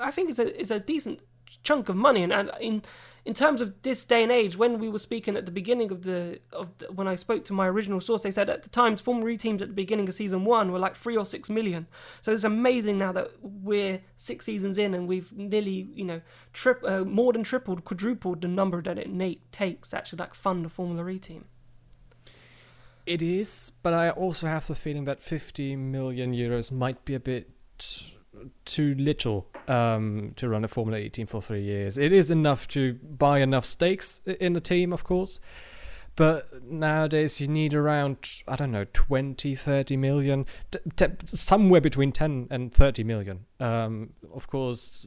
I 0.00 0.10
think 0.10 0.30
is 0.30 0.38
a 0.38 0.60
is 0.60 0.70
a 0.70 0.80
decent 0.80 1.20
chunk 1.62 1.88
of 1.88 1.96
money, 1.96 2.22
and, 2.22 2.32
and 2.32 2.50
in 2.60 2.82
in 3.24 3.34
terms 3.34 3.60
of 3.60 3.82
this 3.82 4.04
day 4.04 4.22
and 4.22 4.32
age, 4.32 4.56
when 4.56 4.80
we 4.80 4.88
were 4.88 4.98
speaking 4.98 5.36
at 5.36 5.46
the 5.46 5.52
beginning 5.52 5.92
of 5.92 6.02
the 6.02 6.40
of 6.52 6.76
the, 6.78 6.86
when 6.86 7.06
I 7.06 7.14
spoke 7.14 7.44
to 7.46 7.52
my 7.52 7.68
original 7.68 8.00
source, 8.00 8.22
they 8.22 8.32
said 8.32 8.50
at 8.50 8.64
the 8.64 8.68
times 8.68 9.00
Formula 9.00 9.30
E 9.30 9.36
teams 9.36 9.62
at 9.62 9.68
the 9.68 9.74
beginning 9.74 10.08
of 10.08 10.14
season 10.14 10.44
one 10.44 10.72
were 10.72 10.78
like 10.78 10.96
three 10.96 11.16
or 11.16 11.24
six 11.24 11.48
million. 11.48 11.86
So 12.20 12.32
it's 12.32 12.42
amazing 12.42 12.98
now 12.98 13.12
that 13.12 13.30
we're 13.40 14.00
six 14.16 14.44
seasons 14.46 14.76
in 14.76 14.92
and 14.92 15.06
we've 15.06 15.32
nearly 15.36 15.88
you 15.94 16.04
know 16.04 16.20
trip 16.52 16.82
uh, 16.84 17.04
more 17.04 17.32
than 17.32 17.44
tripled, 17.44 17.84
quadrupled 17.84 18.42
the 18.42 18.48
number 18.48 18.82
that 18.82 18.98
it 18.98 19.10
na- 19.10 19.34
takes 19.52 19.90
to 19.90 19.98
actually 19.98 20.18
like 20.18 20.34
fund 20.34 20.66
a 20.66 20.68
Formula 20.68 21.08
E 21.08 21.18
team. 21.18 21.44
It 23.06 23.22
is, 23.22 23.72
but 23.82 23.92
I 23.92 24.10
also 24.10 24.46
have 24.46 24.66
the 24.66 24.76
feeling 24.76 25.04
that 25.04 25.22
50 25.22 25.74
million 25.76 26.32
euros 26.32 26.70
might 26.70 27.04
be 27.04 27.14
a 27.14 27.20
bit 27.20 27.50
too 28.64 28.94
little 28.94 29.48
um, 29.68 30.32
to 30.36 30.48
run 30.48 30.64
a 30.64 30.68
Formula 30.68 30.98
E 30.98 31.08
team 31.08 31.26
for 31.26 31.42
three 31.42 31.62
years. 31.62 31.98
It 31.98 32.12
is 32.12 32.30
enough 32.30 32.66
to 32.68 32.94
buy 32.94 33.40
enough 33.40 33.64
stakes 33.64 34.20
in 34.26 34.52
the 34.52 34.60
team, 34.60 34.92
of 34.92 35.04
course. 35.04 35.40
But 36.14 36.62
nowadays 36.62 37.40
you 37.40 37.48
need 37.48 37.72
around, 37.72 38.42
I 38.46 38.56
don't 38.56 38.70
know, 38.70 38.84
20, 38.92 39.54
30 39.54 39.96
million, 39.96 40.46
t- 40.70 40.78
t- 40.94 41.06
somewhere 41.24 41.80
between 41.80 42.12
10 42.12 42.48
and 42.50 42.72
30 42.72 43.02
million. 43.04 43.46
Um, 43.58 44.12
of 44.34 44.46
course, 44.46 45.06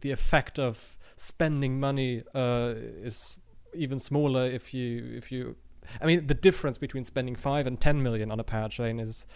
the 0.00 0.10
effect 0.10 0.58
of 0.58 0.98
spending 1.16 1.80
money 1.80 2.24
uh, 2.34 2.74
is 2.76 3.38
even 3.74 3.98
smaller 3.98 4.44
if 4.44 4.74
you 4.74 5.14
if 5.16 5.32
you 5.32 5.56
I 6.00 6.06
mean, 6.06 6.26
the 6.26 6.34
difference 6.34 6.78
between 6.78 7.04
spending 7.04 7.36
five 7.36 7.66
and 7.66 7.80
ten 7.80 8.02
million 8.02 8.30
on 8.30 8.40
a 8.40 8.44
powertrain 8.44 9.00
is 9.00 9.26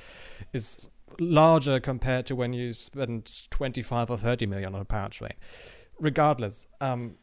is 0.52 0.88
larger 1.18 1.80
compared 1.80 2.26
to 2.26 2.36
when 2.36 2.52
you 2.52 2.72
spend 2.72 3.48
twenty 3.50 3.82
five 3.82 4.10
or 4.10 4.16
thirty 4.16 4.46
million 4.46 4.74
on 4.74 4.80
a 4.80 4.84
powertrain. 4.84 5.32
Regardless, 6.00 6.66
um, 6.80 7.16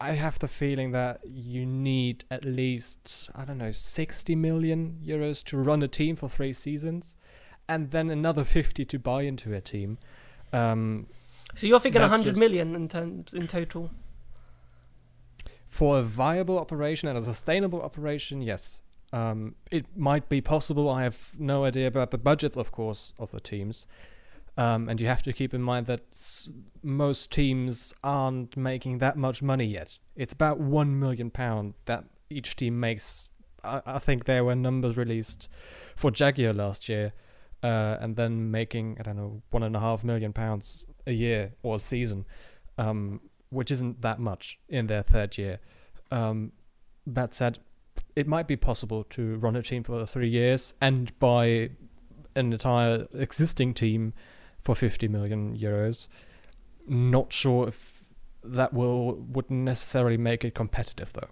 I 0.00 0.12
have 0.12 0.38
the 0.38 0.48
feeling 0.48 0.92
that 0.92 1.20
you 1.24 1.64
need 1.66 2.24
at 2.30 2.44
least 2.44 3.30
I 3.34 3.44
don't 3.44 3.58
know 3.58 3.72
sixty 3.72 4.34
million 4.34 4.98
euros 5.04 5.42
to 5.44 5.56
run 5.56 5.82
a 5.82 5.88
team 5.88 6.16
for 6.16 6.28
three 6.28 6.52
seasons, 6.52 7.16
and 7.68 7.90
then 7.90 8.10
another 8.10 8.44
fifty 8.44 8.84
to 8.86 8.98
buy 8.98 9.22
into 9.22 9.52
a 9.54 9.60
team. 9.60 9.98
Um, 10.52 11.06
So 11.56 11.66
you're 11.66 11.80
thinking 11.80 12.00
That's 12.00 12.10
100 12.10 12.30
just- 12.30 12.38
million 12.40 12.74
in 12.74 12.88
terms 12.88 13.32
in 13.34 13.46
total. 13.46 13.90
for 15.68 15.98
a 15.98 16.02
viable 16.02 16.58
operation 16.58 17.08
and 17.08 17.18
a 17.18 17.22
sustainable 17.22 17.82
operation, 17.82 18.40
yes. 18.40 18.80
Um, 19.14 19.54
it 19.70 19.86
might 19.96 20.28
be 20.28 20.40
possible. 20.40 20.90
I 20.90 21.04
have 21.04 21.34
no 21.38 21.64
idea 21.64 21.86
about 21.86 22.10
the 22.10 22.18
budgets, 22.18 22.56
of 22.56 22.72
course, 22.72 23.12
of 23.16 23.30
the 23.30 23.38
teams. 23.38 23.86
Um, 24.56 24.88
and 24.88 25.00
you 25.00 25.06
have 25.06 25.22
to 25.22 25.32
keep 25.32 25.54
in 25.54 25.62
mind 25.62 25.86
that 25.86 26.02
most 26.82 27.30
teams 27.30 27.94
aren't 28.02 28.56
making 28.56 28.98
that 28.98 29.16
much 29.16 29.40
money 29.40 29.66
yet. 29.66 29.98
It's 30.16 30.32
about 30.32 30.58
one 30.58 30.98
million 30.98 31.30
pound 31.30 31.74
that 31.84 32.06
each 32.28 32.56
team 32.56 32.80
makes. 32.80 33.28
I, 33.62 33.82
I 33.86 33.98
think 34.00 34.24
there 34.24 34.44
were 34.44 34.56
numbers 34.56 34.96
released 34.96 35.48
for 35.94 36.10
Jaguar 36.10 36.52
last 36.52 36.88
year, 36.88 37.12
uh, 37.62 37.96
and 38.00 38.16
then 38.16 38.50
making 38.50 38.96
I 38.98 39.04
don't 39.04 39.16
know 39.16 39.42
one 39.50 39.62
and 39.62 39.76
a 39.76 39.80
half 39.80 40.02
million 40.02 40.32
pounds 40.32 40.84
a 41.06 41.12
year 41.12 41.52
or 41.62 41.76
a 41.76 41.80
season. 41.80 42.26
Um, 42.78 43.20
which 43.50 43.70
isn't 43.70 44.02
that 44.02 44.18
much 44.18 44.58
in 44.68 44.88
their 44.88 45.02
third 45.02 45.38
year. 45.38 45.60
Um, 46.10 46.50
that 47.06 47.32
said, 47.32 47.60
it 48.16 48.26
might 48.26 48.46
be 48.46 48.56
possible 48.56 49.04
to 49.04 49.36
run 49.36 49.56
a 49.56 49.62
team 49.62 49.82
for 49.82 50.06
three 50.06 50.28
years 50.28 50.74
and 50.80 51.16
buy 51.18 51.70
an 52.36 52.52
entire 52.52 53.06
existing 53.14 53.74
team 53.74 54.12
for 54.60 54.74
50 54.74 55.08
million 55.08 55.56
euros. 55.56 56.08
Not 56.86 57.32
sure 57.32 57.68
if 57.68 58.08
that 58.42 58.72
will 58.72 59.14
would 59.14 59.50
necessarily 59.50 60.18
make 60.18 60.44
it 60.44 60.54
competitive 60.54 61.12
though. 61.12 61.30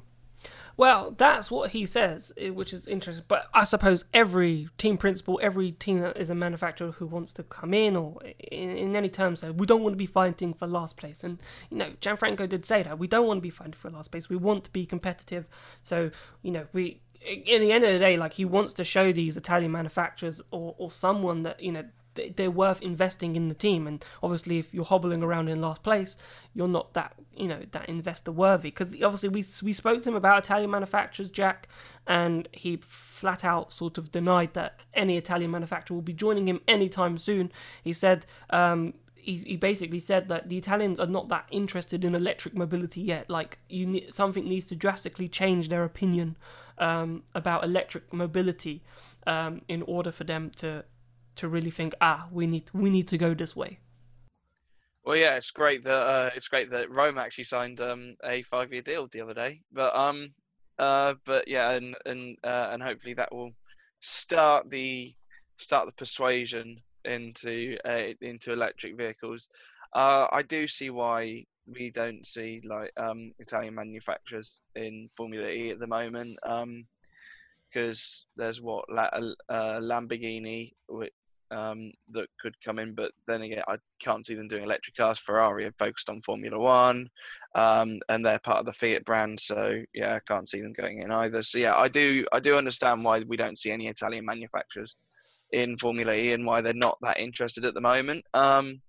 Well, 0.77 1.15
that's 1.17 1.51
what 1.51 1.71
he 1.71 1.87
says, 1.87 2.33
which 2.39 2.73
is 2.73 2.87
interesting. 2.87 3.25
But 3.29 3.47
I 3.53 3.65
suppose 3.65 4.05
every 4.15 4.69
team 4.79 4.97
principal, 4.97 5.39
every 5.43 5.73
team 5.73 6.01
that 6.01 6.17
is 6.17 6.31
a 6.31 6.35
manufacturer 6.35 6.93
who 6.93 7.07
wants 7.07 7.33
to 7.35 7.43
come 7.43 7.75
in, 7.75 7.97
or 7.97 8.19
in, 8.51 8.71
in 8.71 8.97
any 8.97 9.09
terms, 9.09 9.41
say 9.41 9.51
we 9.51 9.67
don't 9.67 9.83
want 9.83 9.93
to 9.95 9.99
be 9.99 10.07
fighting 10.07 10.55
for 10.55 10.67
last 10.67 10.97
place. 10.97 11.23
And 11.23 11.39
you 11.71 11.79
know, 11.79 11.91
Gianfranco 12.01 12.49
did 12.49 12.65
say 12.65 12.83
that 12.83 12.99
we 12.99 13.07
don't 13.07 13.27
want 13.27 13.39
to 13.39 13.43
be 13.43 13.51
fighting 13.51 13.75
for 13.75 13.91
last 13.91 14.11
place. 14.11 14.29
We 14.29 14.37
want 14.37 14.65
to 14.65 14.71
be 14.71 14.87
competitive. 14.87 15.47
So 15.83 16.11
you 16.43 16.51
know, 16.51 16.67
we 16.73 17.01
in 17.25 17.61
the 17.61 17.73
end 17.73 17.85
of 17.85 17.93
the 17.93 17.99
day, 17.99 18.17
like 18.17 18.35
he 18.35 18.45
wants 18.45 18.73
to 18.75 18.85
show 18.85 19.13
these 19.13 19.37
Italian 19.37 19.73
manufacturers 19.73 20.41
or 20.51 20.75
or 20.79 20.91
someone 20.91 21.43
that 21.43 21.63
you 21.63 21.73
know 21.73 21.85
they're 22.15 22.51
worth 22.51 22.83
investing 22.83 23.37
in 23.37 23.49
the 23.49 23.55
team. 23.55 23.87
And 23.87 24.05
obviously, 24.23 24.59
if 24.59 24.73
you're 24.73 24.85
hobbling 24.85 25.23
around 25.23 25.49
in 25.49 25.61
last 25.61 25.83
place, 25.83 26.17
you're 26.55 26.69
not 26.69 26.93
that 26.95 27.15
you 27.37 27.49
know 27.49 27.61
that 27.73 27.89
investor 27.89 28.33
worthy. 28.33 28.71
Because 28.71 28.93
obviously, 29.03 29.29
we 29.29 29.45
we 29.63 29.73
spoke 29.73 30.03
to 30.03 30.09
him 30.11 30.17
about 30.17 30.45
Italian 30.45 30.71
manufacturers, 30.71 31.31
Jack, 31.31 31.69
and 32.07 32.49
he 32.53 32.77
flat 32.77 33.45
out 33.45 33.73
sort 33.73 33.99
of 33.99 34.11
denied 34.11 34.55
that 34.55 34.79
any 34.95 35.17
Italian 35.17 35.51
manufacturer 35.51 35.95
will 35.95 36.03
be 36.03 36.13
joining 36.13 36.49
him 36.49 36.61
anytime 36.69 37.19
soon. 37.19 37.53
He 37.83 37.93
said. 37.93 38.27
Um, 38.51 38.95
he, 39.15 39.37
he 39.37 39.57
basically 39.57 40.01
said 40.01 40.27
that 40.31 40.49
the 40.49 40.59
Italians 40.59 40.99
are 40.99 41.07
not 41.07 41.29
that 41.29 41.47
interested 41.53 42.05
in 42.05 42.13
electric 42.13 42.57
mobility 42.57 43.01
yet. 43.01 43.31
Like 43.31 43.59
you, 43.69 43.87
need, 43.87 44.13
something 44.13 44.45
needs 44.45 44.67
to 44.67 44.75
drastically 44.75 45.29
change 45.29 45.69
their 45.69 45.85
opinion 45.85 46.37
um, 46.79 47.23
about 47.33 47.63
electric 47.63 48.13
mobility 48.13 48.83
um, 49.27 49.63
in 49.69 49.83
order 49.83 50.11
for 50.11 50.25
them 50.25 50.51
to 50.57 50.85
to 51.37 51.49
really 51.49 51.71
think, 51.71 51.95
ah, 52.01 52.27
we 52.31 52.47
need 52.47 52.71
we 52.73 52.91
need 52.91 53.09
to 53.09 53.19
go 53.19 53.35
this 53.35 53.57
way. 53.57 53.79
Well, 55.05 55.17
yeah, 55.17 55.37
it's 55.37 55.51
great 55.51 55.85
that 55.85 56.03
uh, 56.03 56.31
it's 56.35 56.49
great 56.49 56.71
that 56.71 56.95
Rome 56.95 57.19
actually 57.19 57.45
signed 57.45 57.81
um, 57.81 58.15
a 58.25 58.43
five-year 58.43 58.83
deal 58.83 59.09
the 59.09 59.21
other 59.21 59.35
day. 59.35 59.61
But 59.73 59.95
um, 59.97 60.33
uh, 60.79 61.15
but 61.25 61.49
yeah, 61.49 61.73
and 61.73 61.97
and 62.07 62.37
uh, 62.45 62.69
and 62.73 62.83
hopefully 62.83 63.15
that 63.15 63.35
will 63.35 63.53
start 64.01 64.71
the 64.71 65.15
start 65.57 65.87
the 65.87 65.93
persuasion 65.93 66.81
into 67.05 67.77
uh, 67.85 68.15
into 68.21 68.53
electric 68.53 68.97
vehicles. 68.97 69.49
Uh, 69.93 70.27
I 70.31 70.43
do 70.43 70.69
see 70.69 70.91
why 70.91 71.45
we 71.67 71.91
don't 71.91 72.27
see 72.27 72.63
like 72.65 72.93
um, 72.97 73.33
Italian 73.39 73.75
manufacturers 73.75 74.63
in 74.75 75.11
Formula 75.17 75.49
E 75.49 75.71
at 75.71 75.79
the 75.79 75.87
moment. 75.87 76.39
Um, 76.45 76.87
because 77.73 78.27
there's 78.37 78.61
what 78.61 78.85
uh, 78.95 79.81
Lamborghini 79.81 80.73
um, 81.53 81.93
that 82.11 82.29
could 82.41 82.55
come 82.65 82.79
in, 82.79 82.95
but 82.95 83.13
then 83.29 83.43
again, 83.43 83.63
I 83.69 83.77
can't 84.01 84.25
see 84.25 84.35
them 84.35 84.49
doing 84.49 84.65
electric 84.65 84.97
cars. 84.97 85.19
Ferrari 85.19 85.67
are 85.67 85.75
focused 85.79 86.09
on 86.09 86.23
Formula 86.23 86.59
One, 86.59 87.09
um, 87.55 88.01
and 88.09 88.25
they're 88.25 88.39
part 88.39 88.59
of 88.59 88.67
the 88.67 88.73
Fiat 88.73 89.05
brand, 89.05 89.39
so 89.39 89.83
yeah, 89.95 90.15
I 90.15 90.21
can't 90.33 90.49
see 90.49 90.61
them 90.61 90.73
going 90.73 90.99
in 90.99 91.11
either. 91.11 91.43
So 91.43 91.59
yeah, 91.59 91.77
I 91.77 91.89
do 91.89 92.25
I 92.33 92.41
do 92.41 92.57
understand 92.57 93.05
why 93.05 93.21
we 93.21 93.37
don't 93.37 93.59
see 93.59 93.71
any 93.71 93.89
Italian 93.89 94.25
manufacturers 94.25 94.97
in 95.53 95.77
Formula 95.77 96.15
E 96.15 96.33
and 96.33 96.47
why 96.47 96.63
they're 96.63 96.73
not 96.73 96.99
that 97.03 97.21
interested 97.21 97.65
at 97.67 97.75
the 97.75 97.81
moment. 97.81 98.25
Um, 98.33 98.81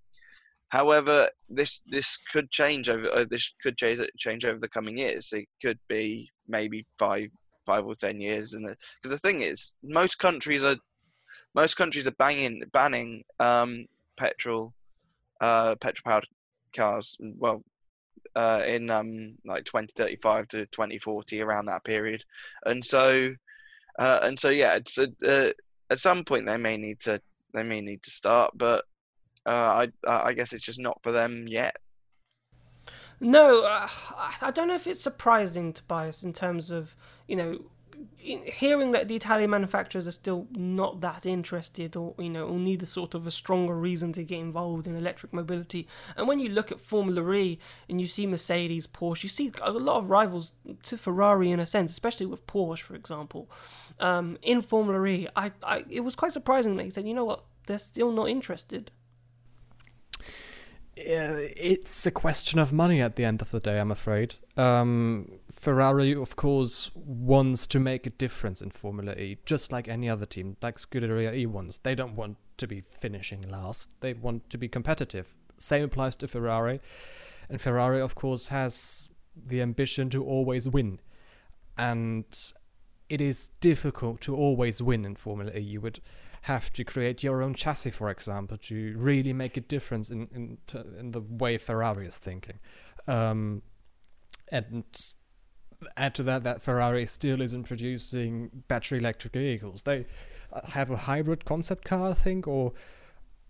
however, 0.70 1.30
this 1.50 1.82
this 1.88 2.18
could 2.32 2.50
change 2.52 2.88
over 2.88 3.10
uh, 3.14 3.26
this 3.30 3.54
could 3.62 3.78
change 3.78 4.00
change 4.18 4.46
over 4.46 4.60
the 4.60 4.70
coming 4.70 4.98
years. 4.98 5.34
It 5.34 5.48
could 5.62 5.80
be 5.90 6.32
maybe 6.48 6.86
five 6.98 7.28
five 7.66 7.86
or 7.86 7.96
ten 7.96 8.22
years, 8.22 8.54
and 8.54 8.66
because 8.66 9.12
the 9.12 9.18
thing 9.18 9.42
is, 9.42 9.76
most 9.84 10.18
countries 10.20 10.64
are 10.64 10.78
most 11.56 11.76
countries 11.76 12.08
are 12.08 12.12
banging 12.12 12.64
banning 12.72 13.24
um, 13.40 13.86
petrol 14.18 14.74
uh, 15.42 15.76
petrol 15.76 16.04
powered 16.12 16.28
cars. 16.76 17.18
Well, 17.38 17.64
uh, 18.36 18.64
in 18.66 18.90
um, 18.90 19.38
like 19.46 19.64
2035 19.66 20.48
to 20.50 20.66
2040 20.68 21.42
around 21.42 21.66
that 21.66 21.84
period, 21.84 22.24
and 22.66 22.84
so 22.84 23.34
uh, 24.00 24.20
and 24.24 24.38
so 24.38 24.50
yeah, 24.50 24.76
it's 24.76 24.98
a, 24.98 25.08
uh, 25.28 25.52
at 25.90 26.00
some 26.00 26.24
point 26.24 26.46
they 26.46 26.58
may 26.58 26.78
need 26.78 27.00
to 27.02 27.22
they 27.54 27.64
may 27.64 27.82
need 27.82 28.02
to 28.04 28.12
start, 28.12 28.52
but 28.56 28.86
uh, 29.46 29.86
I 29.86 29.88
I 30.08 30.34
guess 30.34 30.54
it's 30.54 30.66
just 30.66 30.80
not 30.80 31.00
for 31.04 31.12
them 31.12 31.48
yet. 31.48 31.76
No, 33.20 33.64
uh, 33.64 33.88
I 34.42 34.52
don't 34.52 34.68
know 34.68 34.76
if 34.76 34.88
it's 34.88 35.04
surprising 35.04 35.72
Tobias 35.72 36.24
in 36.24 36.34
terms 36.34 36.72
of 36.72 36.96
you 37.28 37.36
know 37.36 37.60
hearing 38.18 38.92
that 38.92 39.08
the 39.08 39.16
Italian 39.16 39.50
manufacturers 39.50 40.08
are 40.08 40.12
still 40.12 40.48
not 40.52 41.02
that 41.02 41.26
interested 41.26 41.96
or 41.96 42.14
you 42.18 42.30
know 42.30 42.48
or 42.48 42.58
need 42.58 42.82
a 42.82 42.86
sort 42.86 43.14
of 43.14 43.28
a 43.28 43.32
stronger 43.32 43.76
reason 43.76 44.14
to 44.14 44.24
get 44.24 44.40
involved 44.40 44.88
in 44.88 44.96
electric 44.96 45.34
mobility. 45.34 45.88
And 46.16 46.28
when 46.28 46.40
you 46.40 46.50
look 46.50 46.72
at 46.72 46.80
Formula 46.80 47.32
E 47.34 47.60
and 47.90 48.00
you 48.00 48.08
see 48.08 48.26
Mercedes 48.28 48.88
Porsche 48.88 49.24
you 49.24 49.30
see 49.30 49.52
a 49.62 49.72
lot 49.72 49.98
of 49.98 50.10
rivals 50.10 50.54
to 50.84 50.98
Ferrari 50.98 51.52
in 51.52 51.60
a 51.60 51.66
sense 51.66 51.92
especially 51.92 52.26
with 52.26 52.46
Porsche 52.48 52.82
for 52.82 52.96
example. 52.96 53.50
Um, 54.00 54.38
in 54.42 54.62
Formula 54.62 55.06
E 55.06 55.28
I, 55.36 55.52
I 55.64 55.86
it 55.90 56.02
was 56.02 56.16
quite 56.16 56.34
surprising 56.34 56.76
that 56.78 56.84
he 56.84 56.90
said 56.90 57.08
you 57.08 57.14
know 57.14 57.26
what? 57.26 57.44
They're 57.68 57.78
still 57.78 58.12
not 58.12 58.30
interested. 58.30 58.92
It's 60.96 62.06
a 62.06 62.12
question 62.12 62.60
of 62.60 62.72
money 62.72 63.02
at 63.02 63.16
the 63.16 63.26
end 63.26 63.42
of 63.42 63.52
the 63.52 63.60
day, 63.60 63.80
I'm 63.80 63.92
afraid. 63.92 64.36
Um, 64.58 65.40
Ferrari, 65.64 66.14
of 66.14 66.36
course, 66.36 66.92
wants 66.94 67.68
to 67.68 67.80
make 67.80 68.06
a 68.06 68.10
difference 68.10 68.62
in 68.62 68.70
Formula 68.70 69.14
E, 69.14 69.38
just 69.46 69.72
like 69.72 69.88
any 69.88 70.10
other 70.10 70.26
team, 70.26 70.58
like 70.62 70.76
Scuderia 70.76 71.34
E 71.34 71.46
wants. 71.46 71.78
They 71.78 71.96
don't 71.96 72.18
want 72.18 72.36
to 72.58 72.68
be 72.68 72.82
finishing 72.82 73.50
last, 73.50 73.90
they 74.02 74.14
want 74.14 74.50
to 74.50 74.58
be 74.58 74.68
competitive. 74.68 75.38
Same 75.58 75.86
applies 75.86 76.18
to 76.18 76.28
Ferrari. 76.28 76.82
And 77.50 77.62
Ferrari, 77.62 78.02
of 78.02 78.14
course, 78.14 78.50
has 78.50 79.08
the 79.36 79.62
ambition 79.62 80.10
to 80.10 80.22
always 80.26 80.68
win. 80.68 81.00
And 81.78 82.26
it 83.08 83.22
is 83.22 83.52
difficult 83.62 84.20
to 84.22 84.36
always 84.36 84.82
win 84.82 85.06
in 85.06 85.16
Formula 85.16 85.54
E. 85.56 85.62
You 85.62 85.80
would 85.80 86.02
have 86.42 86.74
to 86.74 86.84
create 86.84 87.24
your 87.24 87.42
own 87.42 87.54
chassis, 87.54 87.92
for 87.92 88.10
example, 88.10 88.58
to 88.64 88.96
really 88.98 89.32
make 89.32 89.56
a 89.56 89.62
difference 89.62 90.10
in 90.10 90.28
in, 90.36 90.58
in 91.00 91.12
the 91.12 91.22
way 91.22 91.58
Ferrari 91.58 92.06
is 92.06 92.18
thinking. 92.18 92.60
Um, 93.08 93.62
and 94.50 94.84
add 95.98 96.16
to 96.16 96.24
that 96.24 96.44
that 96.44 96.62
Ferrari 96.62 97.06
still 97.06 97.42
isn't 97.42 97.64
producing 97.64 98.64
battery 98.68 99.00
electric 99.00 99.34
vehicles. 99.34 99.84
They 99.84 100.06
uh, 100.52 100.62
have 100.68 100.92
a 100.92 100.98
hybrid 100.98 101.46
concept 101.46 101.86
car, 101.86 102.12
I 102.12 102.14
think, 102.14 102.48
or 102.48 102.74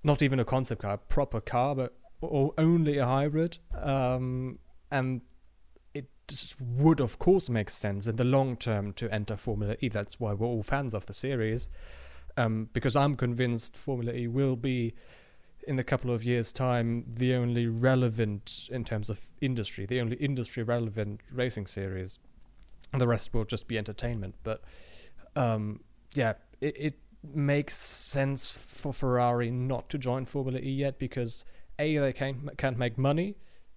not 0.04 0.22
even 0.22 0.40
a 0.40 0.46
concept 0.46 0.82
car, 0.82 0.94
a 0.94 0.98
proper 0.98 1.42
car, 1.42 1.76
but 1.76 1.94
or 2.22 2.54
only 2.58 2.98
a 2.98 3.06
hybrid. 3.06 3.58
Um, 3.80 4.58
and 4.92 5.22
it 5.94 6.08
would, 6.60 7.00
of 7.00 7.20
course, 7.20 7.50
make 7.50 7.70
sense 7.70 8.08
in 8.08 8.16
the 8.16 8.24
long 8.24 8.56
term 8.58 8.94
to 8.94 9.14
enter 9.14 9.36
Formula 9.38 9.76
E. 9.82 9.90
That's 9.90 10.20
why 10.20 10.34
we're 10.34 10.48
all 10.48 10.64
fans 10.64 10.94
of 10.94 11.06
the 11.06 11.14
series, 11.14 11.70
um, 12.38 12.70
because 12.74 12.96
I'm 12.96 13.16
convinced 13.16 13.76
Formula 13.78 14.14
E 14.14 14.28
will 14.28 14.56
be 14.56 14.94
in 15.68 15.80
a 15.80 15.84
couple 15.84 16.12
of 16.12 16.24
years' 16.24 16.52
time 16.54 17.06
the 17.08 17.34
only 17.34 17.68
relevant 17.68 18.70
in 18.72 18.84
terms 18.84 19.10
of 19.10 19.20
industry, 19.42 19.86
the 19.86 20.00
only 20.00 20.18
industry 20.18 20.64
relevant 20.64 21.22
racing 21.32 21.68
series. 21.68 22.20
The 22.96 23.08
rest 23.08 23.34
will 23.34 23.46
just 23.46 23.68
be 23.68 23.78
entertainment. 23.78 24.36
But 24.44 24.62
um, 25.36 25.80
yeah, 26.14 26.34
it, 26.62 26.76
it 26.78 27.00
makes 27.34 27.76
sense 27.76 28.52
for 28.52 28.94
Ferrari 28.94 29.50
not 29.50 29.90
to 29.90 29.98
join 29.98 30.26
Formula 30.26 30.60
E 30.60 30.70
yet 30.70 31.00
because 31.00 31.46
a 31.80 31.98
they 31.98 32.14
can't 32.14 32.58
can't 32.58 32.78
make 32.78 32.98
money 32.98 33.36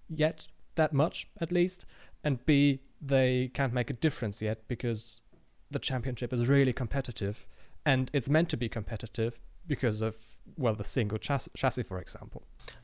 yet 0.09 0.47
that 0.75 0.93
much 0.93 1.27
at 1.41 1.51
least, 1.51 1.85
and 2.23 2.45
b 2.45 2.81
they 3.01 3.49
can't 3.53 3.73
make 3.73 3.89
a 3.89 3.93
difference 3.93 4.41
yet 4.41 4.67
because 4.67 5.21
the 5.69 5.79
championship 5.79 6.33
is 6.33 6.47
really 6.47 6.73
competitive 6.73 7.45
and 7.85 8.09
it's 8.13 8.29
meant 8.29 8.49
to 8.49 8.57
be 8.57 8.67
competitive 8.69 9.39
because 9.67 10.01
of 10.01 10.15
well 10.57 10.75
the 10.75 10.83
single 10.83 11.17
chass- 11.17 11.49
chassis 11.55 11.83
for 11.83 11.99
example. 11.99 12.43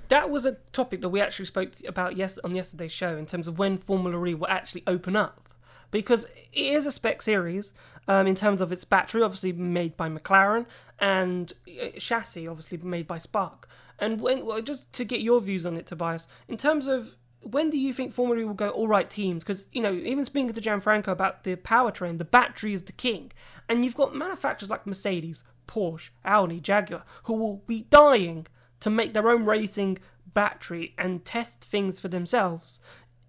That 0.10 0.30
was 0.30 0.45
a 0.45 0.54
topic 0.71 1.02
that 1.02 1.10
we 1.10 1.21
actually 1.21 1.45
spoke 1.45 1.73
about 1.88 2.17
yes 2.17 2.38
on 2.43 2.56
yesterday's 2.56 2.91
show 2.91 3.17
in 3.17 3.26
terms 3.26 3.47
of 3.47 3.58
when 3.58 3.78
formula 3.78 4.26
e 4.26 4.34
will 4.34 4.47
actually 4.47 4.84
open 4.88 5.15
up. 5.15 5.49
Because 5.91 6.26
it 6.52 6.65
is 6.65 6.88
a 6.88 6.91
spec 6.91 7.21
series 7.21 7.71
um, 8.08 8.26
in 8.26 8.34
terms 8.36 8.62
of 8.62 8.71
its 8.71 8.84
battery 8.84 9.21
obviously 9.21 9.54
made 9.54 9.95
by 9.95 10.10
mclaren 10.10 10.65
and 10.99 11.54
uh, 11.67 11.89
chassis 11.99 12.47
obviously 12.47 12.78
made 12.80 13.08
by 13.08 13.19
spark. 13.19 13.67
And 13.99 14.19
when 14.19 14.45
well, 14.45 14.62
just 14.62 14.91
to 14.93 15.06
get 15.06 15.21
your 15.21 15.39
views 15.39 15.65
on 15.65 15.78
it 15.78 15.86
tobias 15.86 16.28
in 16.47 16.58
terms 16.58 16.88
of 16.88 17.15
when 17.43 17.69
do 17.69 17.78
you 17.78 17.93
think 17.93 18.13
Formula 18.13 18.41
E 18.41 18.45
will 18.45 18.54
go 18.54 18.69
all 18.69 18.88
right 18.88 19.10
teams? 19.10 19.43
Because 19.43 19.67
you 19.71 19.82
know, 19.82 19.93
even 19.93 20.26
speaking 20.26 20.52
to 20.52 20.62
Gianfranco 20.62 21.10
about 21.10 21.43
the 21.43 21.56
powertrain, 21.56 22.17
the 22.17 22.26
battery 22.26 22.73
is 22.73 22.84
the 22.84 22.93
king, 22.93 23.32
and 23.69 23.84
you've 23.84 23.95
got 23.95 24.15
manufacturers 24.15 24.69
like 24.69 24.88
Mercedes, 24.88 25.43
Porsche, 25.67 26.10
Audi, 26.26 26.60
Jaguar, 26.60 27.04
who 27.23 27.34
will 27.34 27.63
be 27.67 27.84
dying 27.89 28.47
to 28.80 28.89
make 28.89 29.13
their 29.13 29.30
own 29.30 29.45
racing 29.45 29.97
battery 30.34 30.93
and 30.97 31.23
test 31.23 31.63
things 31.63 31.99
for 31.99 32.08
themselves 32.08 32.80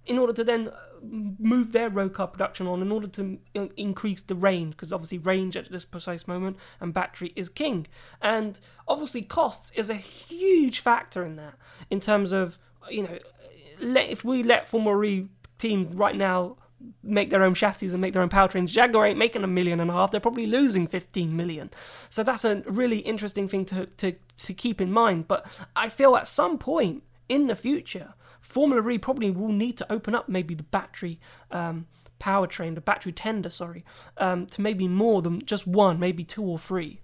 in 0.06 0.18
order 0.18 0.32
to 0.32 0.44
then 0.44 0.68
uh, 0.68 0.76
move 1.02 1.72
their 1.72 1.88
road 1.88 2.12
car 2.14 2.26
production 2.26 2.66
on 2.66 2.82
in 2.82 2.92
order 2.92 3.06
to 3.06 3.38
uh, 3.56 3.66
increase 3.76 4.22
the 4.22 4.34
range 4.34 4.72
because 4.72 4.92
obviously 4.92 5.18
range 5.18 5.56
at 5.56 5.70
this 5.70 5.84
precise 5.84 6.26
moment 6.26 6.56
and 6.80 6.92
battery 6.92 7.32
is 7.36 7.48
king. 7.48 7.86
And 8.20 8.58
obviously 8.86 9.22
costs 9.22 9.70
is 9.74 9.90
a 9.90 9.94
huge 9.94 10.80
factor 10.80 11.24
in 11.24 11.36
that 11.36 11.54
in 11.90 12.00
terms 12.00 12.32
of 12.32 12.58
you 12.90 13.02
know 13.02 13.18
if 13.80 14.24
we 14.24 14.42
let 14.42 14.68
Formula 14.68 15.02
E 15.04 15.28
teams 15.58 15.94
right 15.94 16.16
now 16.16 16.56
make 17.02 17.30
their 17.30 17.42
own 17.42 17.54
chassis 17.54 17.86
and 17.86 18.00
make 18.00 18.12
their 18.12 18.22
own 18.22 18.28
powertrains. 18.28 18.68
Jaguar 18.68 19.06
ain't 19.06 19.18
making 19.18 19.44
a 19.44 19.48
million 19.48 19.80
and 19.80 19.90
a 19.90 19.94
half. 19.94 20.10
They're 20.10 20.20
probably 20.20 20.46
losing 20.46 20.86
15 20.86 21.36
million. 21.36 21.70
So 22.10 22.22
that's 22.22 22.44
a 22.44 22.62
really 22.66 22.98
interesting 22.98 23.48
thing 23.48 23.64
to, 23.66 23.86
to, 23.86 24.14
to 24.38 24.54
keep 24.54 24.80
in 24.80 24.92
mind. 24.92 25.28
But 25.28 25.46
I 25.76 25.88
feel 25.88 26.16
at 26.16 26.28
some 26.28 26.58
point 26.58 27.02
in 27.28 27.46
the 27.46 27.56
future, 27.56 28.14
Formula 28.40 28.86
E 28.90 28.98
probably 28.98 29.30
will 29.30 29.52
need 29.52 29.76
to 29.78 29.92
open 29.92 30.14
up 30.14 30.28
maybe 30.28 30.54
the 30.54 30.62
battery 30.62 31.18
um, 31.50 31.86
powertrain, 32.20 32.74
the 32.74 32.80
battery 32.80 33.12
tender, 33.12 33.50
sorry, 33.50 33.84
um, 34.18 34.46
to 34.46 34.60
maybe 34.60 34.88
more 34.88 35.22
than 35.22 35.44
just 35.44 35.66
one, 35.66 35.98
maybe 35.98 36.24
two 36.24 36.42
or 36.42 36.58
three. 36.58 37.00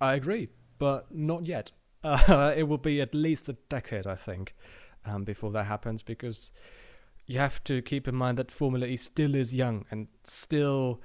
I 0.00 0.14
agree, 0.14 0.48
but 0.78 1.06
not 1.14 1.46
yet. 1.46 1.72
Uh, 2.04 2.54
it 2.56 2.62
will 2.68 2.78
be 2.78 3.00
at 3.00 3.12
least 3.16 3.48
a 3.48 3.54
decade, 3.68 4.06
I 4.06 4.14
think, 4.14 4.54
um, 5.04 5.24
before 5.24 5.50
that 5.50 5.64
happens 5.64 6.04
because 6.04 6.52
you 7.26 7.38
have 7.38 7.62
to 7.64 7.82
keep 7.82 8.06
in 8.06 8.14
mind 8.14 8.38
that 8.38 8.50
Formula 8.50 8.86
E 8.86 8.96
still 8.96 9.34
is 9.34 9.54
young 9.54 9.84
and 9.90 10.08
still 10.22 11.00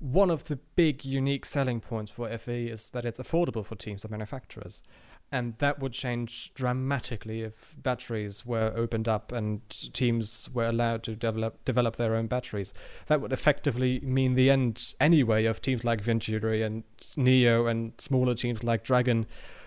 one 0.00 0.30
of 0.30 0.44
the 0.44 0.56
big 0.76 1.04
unique 1.04 1.44
selling 1.44 1.80
points 1.80 2.10
for 2.10 2.26
FE 2.38 2.68
is 2.68 2.88
that 2.88 3.04
it's 3.04 3.20
affordable 3.20 3.64
for 3.64 3.76
teams 3.76 4.04
or 4.04 4.08
manufacturers. 4.08 4.82
And 5.30 5.56
that 5.58 5.78
would 5.78 5.92
change 5.92 6.52
dramatically 6.54 7.42
if 7.42 7.76
batteries 7.80 8.44
were 8.44 8.72
opened 8.74 9.08
up 9.08 9.30
and 9.30 9.60
teams 9.92 10.50
were 10.52 10.66
allowed 10.66 11.04
to 11.04 11.14
develop 11.14 11.64
develop 11.64 11.96
their 11.96 12.16
own 12.16 12.26
batteries. 12.26 12.74
That 13.06 13.20
would 13.20 13.32
effectively 13.32 14.00
mean 14.00 14.34
the 14.34 14.50
end 14.50 14.94
anyway 14.98 15.44
of 15.44 15.62
teams 15.62 15.84
like 15.84 16.00
Venturi 16.00 16.62
and 16.62 16.82
NIO 17.16 17.70
and 17.70 17.92
smaller 17.98 18.34
teams 18.34 18.64
like 18.64 18.82
Dragon. 18.82 19.26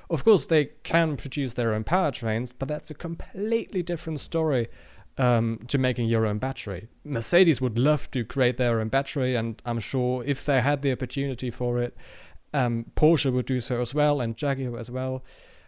Of 0.09 0.25
course, 0.25 0.47
they 0.47 0.65
can 0.83 1.15
produce 1.15 1.53
their 1.53 1.73
own 1.73 1.85
powertrains, 1.85 2.51
but 2.57 2.67
that's 2.67 2.91
a 2.91 2.95
completely 2.95 3.83
different 3.83 4.19
story 4.19 4.67
um, 5.17 5.59
to 5.67 5.77
making 5.77 6.07
your 6.07 6.25
own 6.25 6.37
battery. 6.37 6.87
Mercedes 7.03 7.61
would 7.61 7.77
love 7.77 8.09
to 8.11 8.23
create 8.23 8.57
their 8.57 8.79
own 8.79 8.89
battery, 8.89 9.35
and 9.35 9.61
I'm 9.65 9.79
sure 9.79 10.23
if 10.25 10.45
they 10.45 10.61
had 10.61 10.81
the 10.81 10.91
opportunity 10.91 11.51
for 11.51 11.81
it, 11.81 11.95
um, 12.53 12.85
Porsche 12.95 13.31
would 13.31 13.45
do 13.45 13.61
so 13.61 13.81
as 13.81 13.93
well, 13.93 14.21
and 14.21 14.37
Jaguar 14.37 14.79
as 14.79 14.89
well. 14.89 15.23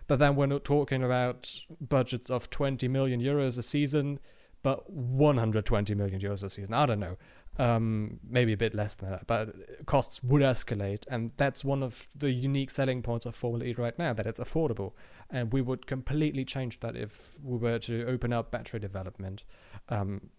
But 0.08 0.20
then 0.20 0.36
we're 0.36 0.46
not 0.46 0.64
talking 0.64 1.04
about 1.04 1.62
budgets 1.82 2.30
of 2.30 2.50
20 2.50 2.88
million 2.88 3.22
euros 3.22 3.58
a 3.58 3.64
season, 3.64 4.20
but 4.62 4.90
120 4.90 5.96
million 5.96 6.20
euros 6.20 6.44
a 6.44 6.50
season. 6.50 6.74
I 6.74 6.86
don't 6.86 7.00
know. 7.00 7.18
Um, 7.58 8.20
maybe 8.28 8.54
a 8.54 8.58
bit 8.58 8.76
less 8.76 8.96
than 8.96 9.10
that, 9.12 9.28
but 9.28 9.86
costs 9.86 10.22
would 10.24 10.42
escalate, 10.42 11.04
and 11.08 11.32
that's 11.38 11.64
one 11.64 11.84
of 11.84 12.08
the 12.16 12.32
unique 12.32 12.70
selling 12.70 13.02
points 13.02 13.26
of 13.26 13.36
Formula 13.36 13.66
E 13.66 13.74
right 13.74 13.98
now 13.98 14.14
that 14.14 14.28
it's 14.28 14.40
affordable, 14.40 14.94
and 15.30 15.54
we 15.54 15.62
would 15.62 15.88
completely 15.88 16.44
change 16.44 16.80
that 16.82 16.96
if 16.96 17.40
we 17.42 17.58
were 17.58 17.80
to 17.80 18.06
open 18.06 18.34
up 18.34 18.52
battery 18.52 18.80
development. 18.80 19.44
Um, 19.90 20.30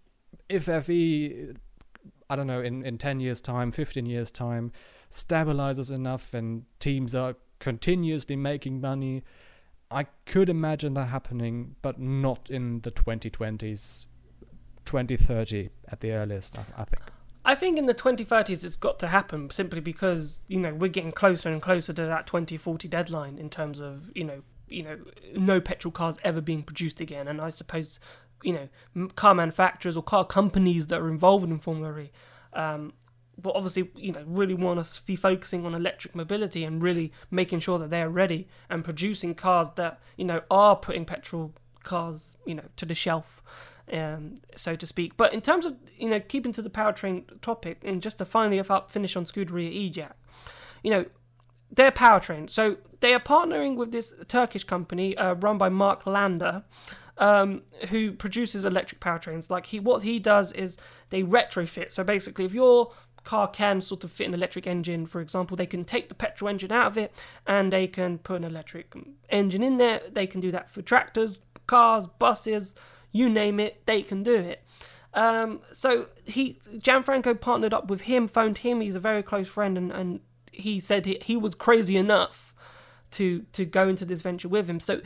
if 0.48 0.64
FE, 0.64 1.54
I 2.28 2.36
don't 2.36 2.46
know, 2.46 2.60
in 2.60 2.84
in 2.84 2.98
ten 2.98 3.20
years' 3.20 3.40
time, 3.40 3.70
fifteen 3.70 4.06
years' 4.06 4.30
time, 4.30 4.72
stabilizes 5.10 5.94
enough, 5.94 6.34
and 6.34 6.64
teams 6.80 7.14
are 7.14 7.36
continuously 7.60 8.36
making 8.36 8.80
money. 8.80 9.22
I 9.90 10.04
could 10.26 10.48
imagine 10.48 10.94
that 10.94 11.06
happening, 11.06 11.76
but 11.80 12.00
not 12.00 12.50
in 12.50 12.80
the 12.80 12.90
2020s 12.90 14.06
2030 14.86 15.68
at 15.88 16.00
the 16.00 16.12
earliest, 16.12 16.56
I, 16.58 16.64
I 16.76 16.84
think. 16.84 17.02
I 17.44 17.54
think 17.54 17.78
in 17.78 17.86
the 17.86 17.94
2030s 17.94 18.64
it's 18.64 18.74
got 18.74 18.98
to 18.98 19.06
happen 19.06 19.50
simply 19.50 19.80
because 19.80 20.40
you 20.48 20.58
know 20.58 20.74
we're 20.74 20.88
getting 20.88 21.12
closer 21.12 21.48
and 21.48 21.62
closer 21.62 21.92
to 21.92 22.02
that 22.06 22.26
2040 22.26 22.88
deadline 22.88 23.38
in 23.38 23.50
terms 23.50 23.80
of 23.80 24.10
you 24.16 24.24
know 24.24 24.42
you 24.68 24.82
know 24.82 24.98
no 25.36 25.60
petrol 25.60 25.92
cars 25.92 26.18
ever 26.24 26.40
being 26.40 26.64
produced 26.64 27.00
again, 27.00 27.28
and 27.28 27.40
I 27.40 27.50
suppose 27.50 28.00
you 28.42 28.52
know 28.94 29.08
car 29.14 29.34
manufacturers 29.34 29.96
or 29.96 30.02
car 30.02 30.24
companies 30.24 30.88
that 30.88 31.00
are 31.00 31.08
involved 31.08 31.48
in 31.48 31.58
Formula 31.60 31.96
E. 31.98 32.10
Um, 32.52 32.94
but 33.38 33.54
obviously, 33.54 33.90
you 33.94 34.12
know, 34.12 34.24
really 34.26 34.54
want 34.54 34.82
to 34.82 35.02
be 35.04 35.14
focusing 35.14 35.66
on 35.66 35.74
electric 35.74 36.14
mobility 36.14 36.64
and 36.64 36.82
really 36.82 37.12
making 37.30 37.60
sure 37.60 37.78
that 37.78 37.90
they're 37.90 38.08
ready 38.08 38.48
and 38.70 38.82
producing 38.82 39.34
cars 39.34 39.68
that 39.76 40.00
you 40.16 40.24
know 40.24 40.40
are 40.50 40.74
putting 40.74 41.04
petrol 41.04 41.52
cars, 41.84 42.36
you 42.44 42.54
know, 42.54 42.64
to 42.76 42.84
the 42.84 42.94
shelf 42.94 43.42
um, 43.92 44.34
so 44.56 44.76
to 44.76 44.86
speak. 44.86 45.16
But 45.16 45.32
in 45.32 45.40
terms 45.40 45.66
of 45.66 45.76
you 45.96 46.08
know 46.08 46.20
keeping 46.20 46.52
to 46.52 46.62
the 46.62 46.70
powertrain 46.70 47.24
topic, 47.40 47.78
and 47.84 48.02
just 48.02 48.18
to 48.18 48.24
finally 48.24 48.60
up 48.60 48.90
finish 48.90 49.16
on 49.16 49.24
Scuderia 49.24 49.90
EJAC, 49.90 50.12
you 50.82 50.90
know 50.90 51.04
their 51.70 51.90
powertrain. 51.90 52.48
So 52.48 52.76
they 53.00 53.12
are 53.14 53.20
partnering 53.20 53.76
with 53.76 53.92
this 53.92 54.14
Turkish 54.28 54.64
company 54.64 55.16
uh, 55.16 55.34
run 55.34 55.58
by 55.58 55.68
Mark 55.68 56.06
Lander. 56.06 56.64
Um, 57.18 57.62
who 57.88 58.12
produces 58.12 58.66
electric 58.66 59.00
powertrains? 59.00 59.48
Like 59.48 59.66
he, 59.66 59.80
what 59.80 60.02
he 60.02 60.18
does 60.18 60.52
is 60.52 60.76
they 61.08 61.22
retrofit. 61.22 61.90
So 61.90 62.04
basically, 62.04 62.44
if 62.44 62.52
your 62.52 62.92
car 63.24 63.48
can 63.48 63.80
sort 63.80 64.04
of 64.04 64.12
fit 64.12 64.26
an 64.26 64.34
electric 64.34 64.66
engine, 64.66 65.06
for 65.06 65.22
example, 65.22 65.56
they 65.56 65.66
can 65.66 65.84
take 65.84 66.08
the 66.08 66.14
petrol 66.14 66.48
engine 66.48 66.72
out 66.72 66.86
of 66.86 66.98
it 66.98 67.12
and 67.46 67.72
they 67.72 67.86
can 67.86 68.18
put 68.18 68.36
an 68.36 68.44
electric 68.44 68.94
engine 69.30 69.62
in 69.62 69.78
there. 69.78 70.00
They 70.10 70.26
can 70.26 70.40
do 70.40 70.50
that 70.52 70.70
for 70.70 70.82
tractors, 70.82 71.38
cars, 71.66 72.06
buses, 72.06 72.74
you 73.12 73.28
name 73.28 73.60
it, 73.60 73.84
they 73.86 74.02
can 74.02 74.22
do 74.22 74.34
it. 74.34 74.62
Um, 75.14 75.60
so 75.72 76.08
he 76.24 76.58
Gianfranco 76.74 77.40
partnered 77.40 77.72
up 77.72 77.88
with 77.88 78.02
him, 78.02 78.28
phoned 78.28 78.58
him. 78.58 78.80
He's 78.80 78.96
a 78.96 79.00
very 79.00 79.22
close 79.22 79.48
friend, 79.48 79.78
and, 79.78 79.90
and 79.90 80.20
he 80.52 80.78
said 80.78 81.06
he, 81.06 81.18
he 81.22 81.36
was 81.36 81.54
crazy 81.54 81.96
enough 81.96 82.54
to 83.12 83.46
to 83.52 83.64
go 83.64 83.88
into 83.88 84.04
this 84.04 84.22
venture 84.22 84.48
with 84.48 84.68
him. 84.68 84.78
So 84.78 85.00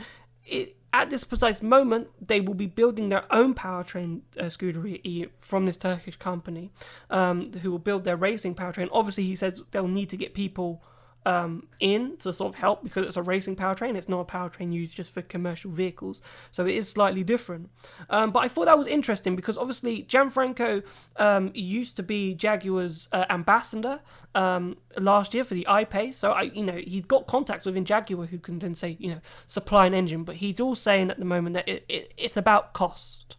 it, 0.45 0.75
at 0.93 1.09
this 1.09 1.23
precise 1.23 1.61
moment, 1.61 2.09
they 2.19 2.41
will 2.41 2.53
be 2.53 2.65
building 2.65 3.07
their 3.07 3.23
own 3.33 3.53
powertrain 3.53 4.21
uh, 4.37 4.43
Scuderia 4.45 5.29
from 5.37 5.65
this 5.65 5.77
Turkish 5.77 6.17
company, 6.17 6.71
um, 7.09 7.45
who 7.61 7.71
will 7.71 7.79
build 7.79 8.03
their 8.03 8.17
racing 8.17 8.55
powertrain. 8.55 8.89
Obviously, 8.91 9.23
he 9.23 9.37
says 9.37 9.61
they'll 9.71 9.87
need 9.87 10.09
to 10.09 10.17
get 10.17 10.33
people 10.33 10.83
um, 11.25 11.67
in 11.79 12.17
to 12.17 12.33
sort 12.33 12.53
of 12.53 12.59
help 12.59 12.83
because 12.83 13.05
it's 13.05 13.17
a 13.17 13.21
racing 13.21 13.55
powertrain. 13.55 13.95
It's 13.95 14.09
not 14.09 14.19
a 14.19 14.25
powertrain 14.25 14.73
used 14.73 14.95
just 14.95 15.11
for 15.11 15.21
commercial 15.21 15.71
vehicles, 15.71 16.21
so 16.49 16.65
it 16.65 16.75
is 16.75 16.89
slightly 16.89 17.23
different. 17.23 17.69
Um, 18.09 18.31
but 18.31 18.39
I 18.39 18.47
thought 18.47 18.65
that 18.65 18.77
was 18.77 18.87
interesting 18.87 19.35
because 19.35 19.57
obviously 19.57 20.03
Gianfranco 20.03 20.83
um, 21.17 21.51
used 21.53 21.95
to 21.97 22.03
be 22.03 22.33
Jaguar's 22.33 23.07
uh, 23.11 23.25
ambassador 23.29 24.01
um, 24.35 24.77
last 24.97 25.33
year 25.33 25.43
for 25.43 25.53
the 25.53 25.67
I-Pace, 25.67 26.17
so 26.17 26.31
I, 26.31 26.43
you 26.43 26.63
know, 26.63 26.75
he's 26.77 27.05
got 27.05 27.27
contacts 27.27 27.65
within 27.65 27.85
Jaguar 27.85 28.25
who 28.25 28.39
can 28.39 28.59
then 28.59 28.75
say, 28.75 28.97
you 28.99 29.09
know, 29.09 29.21
supply 29.47 29.85
an 29.85 29.93
engine. 29.93 30.23
But 30.23 30.37
he's 30.37 30.59
all 30.59 30.75
saying 30.75 31.11
at 31.11 31.19
the 31.19 31.25
moment 31.25 31.53
that 31.53 31.67
it, 31.67 31.85
it, 31.87 32.13
it's 32.17 32.37
about 32.37 32.73
cost. 32.73 33.37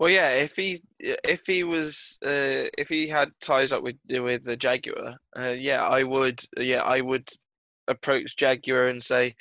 Well, 0.00 0.08
yeah. 0.08 0.30
If 0.30 0.56
he 0.56 0.82
if 0.98 1.46
he 1.46 1.62
was 1.62 2.18
uh, 2.24 2.72
if 2.78 2.88
he 2.88 3.06
had 3.06 3.32
ties 3.40 3.70
up 3.70 3.82
with 3.82 3.96
with 4.08 4.44
the 4.44 4.56
Jaguar, 4.56 5.16
uh, 5.38 5.54
yeah, 5.58 5.86
I 5.86 6.04
would. 6.04 6.42
Yeah, 6.56 6.82
I 6.82 7.02
would 7.02 7.28
approach 7.86 8.36
Jaguar 8.36 8.88
and 8.88 9.02
say, 9.02 9.34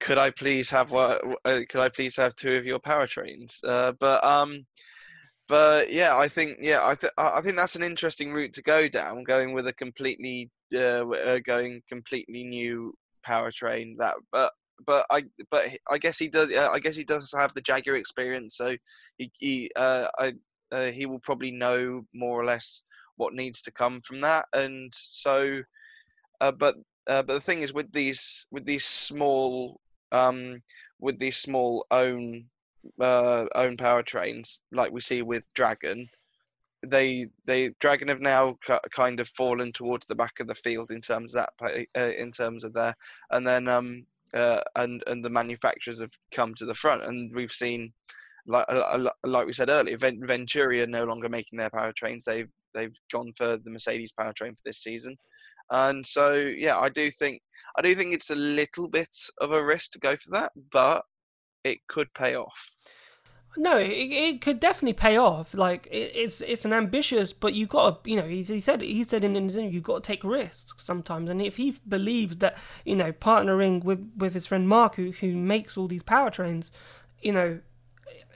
"Could 0.00 0.18
I 0.18 0.30
please 0.32 0.70
have 0.70 0.90
what? 0.90 1.22
Uh, 1.44 1.60
could 1.68 1.80
I 1.82 1.88
please 1.90 2.16
have 2.16 2.34
two 2.34 2.56
of 2.56 2.66
your 2.66 2.80
powertrains?" 2.80 3.60
Uh, 3.64 3.92
but 4.00 4.24
um, 4.24 4.66
but 5.48 5.92
yeah, 5.92 6.16
I 6.16 6.28
think 6.28 6.58
yeah, 6.60 6.80
I 6.84 6.96
th- 6.96 7.12
I 7.18 7.40
think 7.42 7.56
that's 7.56 7.76
an 7.76 7.84
interesting 7.84 8.32
route 8.32 8.54
to 8.54 8.62
go 8.62 8.88
down, 8.88 9.24
going 9.24 9.52
with 9.54 9.68
a 9.68 9.72
completely 9.74 10.50
uh, 10.74 11.08
uh 11.08 11.38
going 11.44 11.82
completely 11.88 12.44
new 12.44 12.92
powertrain. 13.26 13.98
That 13.98 14.16
but 14.32 14.52
but 14.84 15.06
I 15.10 15.24
but 15.50 15.68
I 15.90 15.98
guess 15.98 16.18
he 16.18 16.28
does. 16.28 16.52
Uh, 16.52 16.70
I 16.72 16.78
guess 16.78 16.96
he 16.96 17.04
does 17.04 17.32
have 17.36 17.54
the 17.54 17.60
Jaguar 17.60 17.96
experience, 17.96 18.56
so 18.56 18.76
he 19.18 19.30
he 19.38 19.70
uh, 19.76 20.08
I 20.18 20.34
uh, 20.72 20.86
he 20.86 21.06
will 21.06 21.20
probably 21.20 21.52
know 21.52 22.04
more 22.14 22.40
or 22.40 22.44
less 22.44 22.82
what 23.16 23.34
needs 23.34 23.62
to 23.62 23.70
come 23.70 24.00
from 24.02 24.20
that, 24.22 24.46
and 24.52 24.92
so. 24.94 25.62
Uh, 26.42 26.52
but 26.52 26.76
uh, 27.06 27.22
but 27.22 27.34
the 27.34 27.40
thing 27.40 27.62
is 27.62 27.72
with 27.72 27.90
these 27.92 28.46
with 28.50 28.66
these 28.66 28.84
small 28.84 29.80
um, 30.12 30.62
with 31.00 31.18
these 31.18 31.38
small 31.38 31.86
own 31.90 32.44
uh, 33.00 33.46
own 33.54 33.76
powertrains 33.76 34.60
like 34.72 34.92
we 34.92 35.00
see 35.00 35.22
with 35.22 35.46
Dragon, 35.54 36.08
they 36.84 37.28
they 37.44 37.70
Dragon 37.80 38.08
have 38.08 38.20
now 38.20 38.56
kind 38.94 39.20
of 39.20 39.28
fallen 39.28 39.72
towards 39.72 40.06
the 40.06 40.14
back 40.14 40.40
of 40.40 40.46
the 40.46 40.54
field 40.54 40.90
in 40.90 41.00
terms 41.00 41.34
of 41.34 41.46
that 41.60 41.86
uh, 41.96 42.12
in 42.18 42.30
terms 42.32 42.64
of 42.64 42.72
their 42.72 42.94
and 43.30 43.46
then 43.46 43.68
um 43.68 44.04
uh, 44.36 44.60
and 44.76 45.02
and 45.06 45.24
the 45.24 45.30
manufacturers 45.30 46.00
have 46.00 46.12
come 46.32 46.54
to 46.54 46.66
the 46.66 46.74
front, 46.74 47.02
and 47.04 47.34
we've 47.34 47.52
seen, 47.52 47.92
like 48.46 48.66
like 49.24 49.46
we 49.46 49.52
said 49.52 49.70
earlier, 49.70 49.96
Venturi 49.96 50.82
are 50.82 50.86
no 50.86 51.04
longer 51.04 51.28
making 51.28 51.58
their 51.58 51.70
powertrains. 51.70 52.24
They've 52.24 52.48
they've 52.74 52.96
gone 53.12 53.32
for 53.36 53.56
the 53.56 53.70
Mercedes 53.70 54.12
powertrain 54.18 54.50
for 54.50 54.62
this 54.64 54.82
season, 54.82 55.16
and 55.70 56.04
so 56.04 56.34
yeah, 56.34 56.78
I 56.78 56.88
do 56.90 57.10
think 57.10 57.40
I 57.78 57.82
do 57.82 57.94
think 57.94 58.12
it's 58.12 58.30
a 58.30 58.36
little 58.36 58.88
bit 58.88 59.14
of 59.40 59.52
a 59.52 59.64
risk 59.64 59.92
to 59.92 59.98
go 59.98 60.16
for 60.16 60.30
that, 60.32 60.52
but 60.70 61.02
it 61.64 61.78
could 61.88 62.12
pay 62.14 62.36
off. 62.36 62.76
No, 63.56 63.78
it, 63.78 63.88
it 63.88 64.40
could 64.40 64.60
definitely 64.60 64.92
pay 64.92 65.16
off. 65.16 65.54
Like 65.54 65.86
it, 65.90 66.12
it's 66.14 66.40
it's 66.42 66.64
an 66.64 66.72
ambitious, 66.72 67.32
but 67.32 67.54
you 67.54 67.66
got 67.66 68.04
to 68.04 68.10
you 68.10 68.16
know 68.16 68.26
he, 68.26 68.42
he 68.42 68.60
said 68.60 68.82
he 68.82 69.02
said 69.04 69.24
in 69.24 69.34
his 69.34 69.56
interview 69.56 69.76
you 69.76 69.80
got 69.80 70.02
to 70.02 70.06
take 70.06 70.22
risks 70.22 70.82
sometimes. 70.82 71.30
And 71.30 71.40
if 71.40 71.56
he 71.56 71.78
believes 71.88 72.38
that 72.38 72.56
you 72.84 72.96
know 72.96 73.12
partnering 73.12 73.82
with 73.82 74.10
with 74.16 74.34
his 74.34 74.46
friend 74.46 74.68
Mark 74.68 74.96
who 74.96 75.10
who 75.12 75.36
makes 75.36 75.76
all 75.76 75.88
these 75.88 76.02
powertrains, 76.02 76.70
you 77.22 77.32
know, 77.32 77.60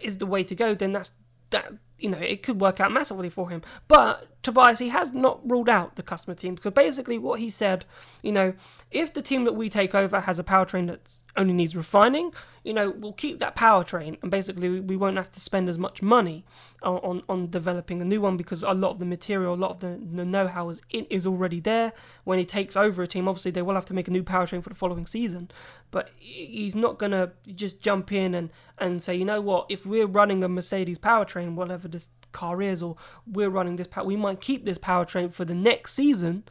is 0.03 0.19
the 0.19 0.27
way 0.27 0.43
to 0.43 0.55
go, 0.55 0.75
then 0.75 0.93
that's 0.93 1.13
that 1.51 1.73
you 1.99 2.09
know 2.09 2.19
it 2.19 2.43
could 2.43 2.61
work 2.61 2.81
out 2.81 2.91
massively 2.91 3.29
for 3.29 3.51
him. 3.51 3.63
But 3.89 4.27
Tobias 4.43 4.79
he 4.79 4.89
has 4.89 5.13
not 5.13 5.41
ruled 5.49 5.69
out 5.69 5.97
the 5.97 6.03
customer 6.03 6.35
team 6.35 6.55
because 6.55 6.73
basically 6.73 7.19
what 7.19 7.41
he 7.41 7.51
said, 7.51 7.85
you 8.23 8.33
know, 8.33 8.55
if 8.91 9.13
the 9.13 9.23
team 9.23 9.45
that 9.45 9.53
we 9.53 9.69
take 9.69 9.95
over 9.95 10.21
has 10.21 10.39
a 10.39 10.45
powertrain 10.45 10.87
that 10.87 11.19
only 11.37 11.53
needs 11.53 11.77
refining, 11.77 12.33
you 12.63 12.75
know, 12.75 12.91
we'll 12.91 13.13
keep 13.13 13.39
that 13.39 13.57
powertrain 13.57 14.19
and 14.21 14.31
basically 14.31 14.81
we 14.81 14.97
won't 14.97 15.17
have 15.17 15.33
to 15.33 15.41
spend 15.41 15.69
as 15.69 15.79
much 15.79 16.03
money 16.03 16.45
on, 16.83 16.97
on, 16.99 17.23
on 17.29 17.51
developing 17.51 18.03
a 18.03 18.05
new 18.05 18.21
one 18.21 18.37
because 18.37 18.63
a 18.63 18.73
lot 18.73 18.91
of 18.91 18.99
the 18.99 19.07
material, 19.07 19.55
a 19.55 19.57
lot 19.57 19.71
of 19.71 19.81
the, 19.81 19.99
the 20.13 20.25
know-how 20.25 20.69
is, 20.69 20.83
is 20.91 21.27
already 21.27 21.61
there. 21.61 21.93
When 22.25 22.39
he 22.39 22.45
takes 22.45 22.77
over 22.77 23.03
a 23.03 23.07
team, 23.07 23.29
obviously 23.29 23.51
they 23.51 23.63
will 23.63 23.75
have 23.75 23.87
to 23.87 23.95
make 23.95 24.09
a 24.09 24.11
new 24.11 24.23
powertrain 24.23 24.63
for 24.63 24.69
the 24.69 24.75
following 24.75 25.07
season, 25.07 25.51
but 25.91 26.11
he's 26.17 26.75
not 26.75 26.99
going 26.99 27.13
to 27.13 27.33
just 27.47 27.81
jump 27.81 28.13
in 28.13 28.35
and, 28.35 28.51
and 28.79 29.03
say, 29.03 29.15
you 29.15 29.25
know 29.25 29.41
what, 29.41 29.67
if 29.71 29.87
we're 29.87 30.07
running 30.07 30.45
a 30.45 30.49
Mercedes 30.49 30.99
powertrain, 30.99 31.55
whatever 31.55 31.89
this 31.89 32.11
car 32.33 32.61
is, 32.63 32.83
or 32.83 32.97
we're 33.27 33.51
running 33.51 33.77
this 33.77 33.87
power, 33.87 34.05
we 34.05 34.17
might 34.17 34.41
keep 34.41 34.65
this 34.65 34.79
powertrain 34.79 35.33
for 35.33 35.45
the 35.45 35.55
next 35.55 35.95
season 35.95 36.45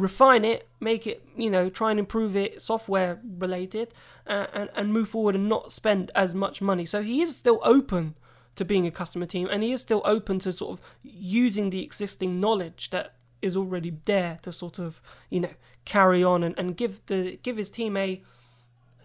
refine 0.00 0.44
it, 0.44 0.68
make 0.80 1.06
it, 1.06 1.22
you 1.36 1.50
know, 1.50 1.68
try 1.68 1.90
and 1.90 2.00
improve 2.00 2.36
it 2.36 2.60
software 2.60 3.20
related, 3.38 3.92
uh, 4.26 4.46
and, 4.52 4.70
and 4.74 4.92
move 4.92 5.08
forward 5.08 5.34
and 5.34 5.48
not 5.48 5.72
spend 5.72 6.10
as 6.14 6.34
much 6.34 6.60
money. 6.60 6.84
So 6.84 7.02
he 7.02 7.22
is 7.22 7.36
still 7.36 7.60
open 7.62 8.14
to 8.56 8.64
being 8.64 8.86
a 8.86 8.90
customer 8.90 9.26
team 9.26 9.48
and 9.50 9.62
he 9.62 9.72
is 9.72 9.80
still 9.80 10.02
open 10.04 10.38
to 10.40 10.52
sort 10.52 10.78
of 10.78 10.84
using 11.02 11.70
the 11.70 11.82
existing 11.82 12.40
knowledge 12.40 12.90
that 12.90 13.14
is 13.40 13.56
already 13.56 13.96
there 14.04 14.38
to 14.42 14.52
sort 14.52 14.78
of, 14.78 15.00
you 15.30 15.40
know, 15.40 15.54
carry 15.84 16.22
on 16.22 16.42
and, 16.42 16.58
and 16.58 16.76
give 16.76 17.00
the 17.06 17.38
give 17.42 17.56
his 17.56 17.70
team 17.70 17.96
a, 17.96 18.22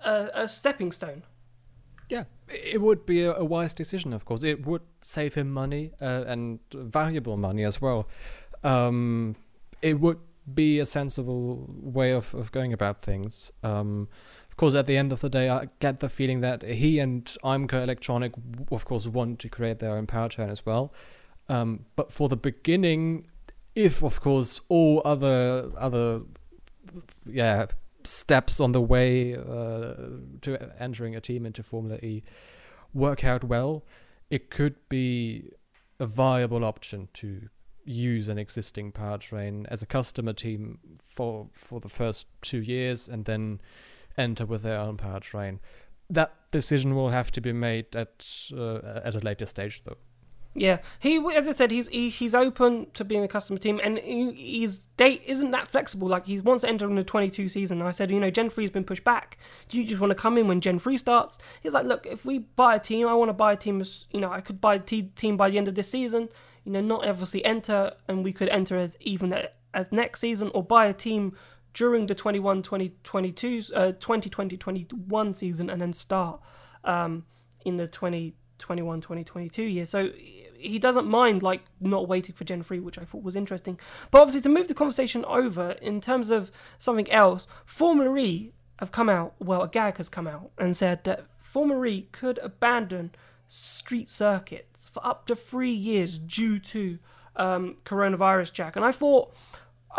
a, 0.03 0.29
a 0.33 0.47
stepping 0.47 0.91
stone. 0.91 1.23
Yeah, 2.09 2.25
it 2.47 2.81
would 2.81 3.05
be 3.05 3.23
a, 3.23 3.43
wise 3.43 3.73
decision, 3.73 4.13
of 4.13 4.25
course. 4.25 4.43
It 4.43 4.65
would 4.65 4.83
save 5.01 5.33
him 5.33 5.51
money 5.51 5.91
uh, 5.99 6.25
and 6.27 6.59
valuable 6.71 7.37
money 7.37 7.63
as 7.63 7.81
well. 7.81 8.07
Um, 8.63 9.35
it 9.81 9.99
would 9.99 10.19
be 10.53 10.79
a 10.79 10.85
sensible 10.85 11.65
way 11.69 12.11
of, 12.11 12.33
of 12.33 12.51
going 12.51 12.73
about 12.73 13.01
things. 13.01 13.51
Um, 13.63 14.07
of 14.49 14.57
course, 14.57 14.75
at 14.75 14.87
the 14.87 14.95
end 14.95 15.11
of 15.11 15.21
the 15.21 15.29
day, 15.29 15.49
I 15.49 15.69
get 15.79 15.99
the 15.99 16.09
feeling 16.09 16.41
that 16.41 16.63
he 16.63 16.99
and 16.99 17.25
IMCO 17.43 17.83
Electronic, 17.83 18.33
of 18.71 18.85
course, 18.85 19.07
want 19.07 19.39
to 19.39 19.49
create 19.49 19.79
their 19.79 19.97
own 19.97 20.07
powertrain 20.07 20.49
as 20.49 20.65
well. 20.65 20.93
Um, 21.49 21.85
but 21.95 22.11
for 22.11 22.29
the 22.29 22.37
beginning, 22.37 23.27
if 23.75 24.01
of 24.01 24.21
course 24.21 24.61
all 24.69 25.01
other 25.03 25.69
other 25.77 26.21
yeah 27.25 27.65
steps 28.03 28.59
on 28.59 28.71
the 28.71 28.81
way 28.81 29.35
uh, 29.35 29.93
to 30.41 30.71
entering 30.79 31.15
a 31.15 31.21
team 31.21 31.45
into 31.45 31.61
Formula 31.61 31.97
E 31.97 32.23
work 32.93 33.23
out 33.23 33.43
well, 33.43 33.83
it 34.29 34.49
could 34.49 34.75
be 34.89 35.51
a 35.99 36.05
viable 36.05 36.63
option 36.63 37.09
to 37.13 37.49
use 37.85 38.27
an 38.27 38.37
existing 38.37 38.91
powertrain 38.91 39.65
as 39.69 39.81
a 39.81 39.85
customer 39.85 40.33
team 40.33 40.79
for 41.01 41.47
for 41.53 41.79
the 41.79 41.89
first 41.89 42.27
two 42.41 42.59
years 42.59 43.07
and 43.07 43.25
then 43.25 43.61
enter 44.17 44.45
with 44.45 44.63
their 44.63 44.79
own 44.79 44.97
powertrain. 44.97 45.59
That 46.09 46.33
decision 46.51 46.95
will 46.95 47.09
have 47.09 47.31
to 47.31 47.41
be 47.41 47.53
made 47.53 47.95
at 47.95 48.49
uh, 48.55 49.01
at 49.03 49.15
a 49.15 49.19
later 49.19 49.45
stage, 49.45 49.83
though. 49.85 49.97
Yeah, 50.57 50.77
he 50.99 51.17
as 51.35 51.49
I 51.49 51.51
said, 51.51 51.69
he's 51.69 51.89
he, 51.89 52.09
he's 52.09 52.33
open 52.33 52.87
to 52.93 53.03
being 53.03 53.23
a 53.23 53.27
customer 53.27 53.59
team, 53.59 53.81
and 53.83 53.99
he, 53.99 54.61
his 54.61 54.85
date 54.95 55.21
isn't 55.27 55.51
that 55.51 55.69
flexible. 55.69 56.07
Like 56.07 56.27
he 56.27 56.39
wants 56.39 56.61
to 56.61 56.69
enter 56.69 56.89
in 56.89 56.95
the 56.95 57.03
22 57.03 57.49
season. 57.49 57.81
I 57.81 57.91
said, 57.91 58.09
you 58.09 58.21
know, 58.21 58.31
Gen 58.31 58.49
3 58.49 58.63
has 58.63 58.71
been 58.71 58.85
pushed 58.85 59.03
back. 59.03 59.37
Do 59.67 59.77
you 59.77 59.85
just 59.85 59.99
want 59.99 60.11
to 60.11 60.15
come 60.15 60.37
in 60.37 60.47
when 60.47 60.61
Gen 60.61 60.79
3 60.79 60.95
starts? 60.95 61.37
He's 61.61 61.73
like, 61.73 61.85
look, 61.85 62.05
if 62.05 62.25
we 62.25 62.39
buy 62.39 62.75
a 62.75 62.79
team, 62.79 63.05
I 63.05 63.13
want 63.15 63.29
to 63.29 63.33
buy 63.33 63.51
a 63.51 63.57
team. 63.57 63.83
You 64.11 64.21
know, 64.21 64.31
I 64.31 64.39
could 64.39 64.61
buy 64.61 64.75
a 64.75 64.79
team 64.79 65.35
by 65.35 65.49
the 65.49 65.57
end 65.57 65.67
of 65.67 65.75
this 65.75 65.89
season. 65.89 66.29
You 66.65 66.73
know, 66.73 66.81
not 66.81 67.07
obviously 67.07 67.45
enter, 67.45 67.93
and 68.07 68.23
we 68.23 68.33
could 68.33 68.49
enter 68.49 68.75
as 68.77 68.97
even 68.99 69.33
as 69.73 69.91
next 69.91 70.19
season, 70.19 70.51
or 70.53 70.63
buy 70.63 70.87
a 70.87 70.93
team 70.93 71.33
during 71.73 72.07
the 72.07 72.15
21 72.15 72.63
2022 72.63 73.61
uh, 73.73 73.91
2020 73.93 74.57
21 74.57 75.33
season, 75.33 75.69
and 75.69 75.81
then 75.81 75.93
start 75.93 76.41
um, 76.83 77.25
in 77.63 77.77
the 77.77 77.87
2021 77.87 79.01
2022 79.01 79.63
year. 79.63 79.85
So 79.85 80.09
he 80.57 80.79
doesn't 80.79 81.07
mind 81.07 81.43
like 81.43 81.61
not 81.79 82.07
waiting 82.07 82.35
for 82.35 82.43
Gen 82.43 82.63
3, 82.63 82.79
which 82.79 82.97
I 82.97 83.03
thought 83.03 83.23
was 83.23 83.35
interesting. 83.35 83.79
But 84.11 84.21
obviously, 84.21 84.41
to 84.41 84.49
move 84.49 84.67
the 84.67 84.73
conversation 84.73 85.23
over 85.25 85.71
in 85.81 86.01
terms 86.01 86.29
of 86.29 86.51
something 86.77 87.09
else, 87.11 87.47
Formula 87.65 88.15
E 88.17 88.53
have 88.79 88.91
come 88.91 89.09
out. 89.09 89.35
Well, 89.39 89.63
Agag 89.63 89.97
has 89.97 90.09
come 90.09 90.27
out 90.27 90.51
and 90.57 90.75
said 90.75 91.03
that 91.03 91.25
Formula 91.39 91.85
E 91.85 92.07
could 92.11 92.39
abandon 92.39 93.11
street 93.47 94.09
circuits 94.09 94.89
for 94.89 95.05
up 95.05 95.25
to 95.27 95.35
three 95.35 95.71
years 95.71 96.17
due 96.17 96.59
to 96.59 96.99
um, 97.35 97.77
coronavirus, 97.85 98.53
Jack. 98.53 98.75
And 98.75 98.85
I 98.85 98.91
thought, 98.91 99.33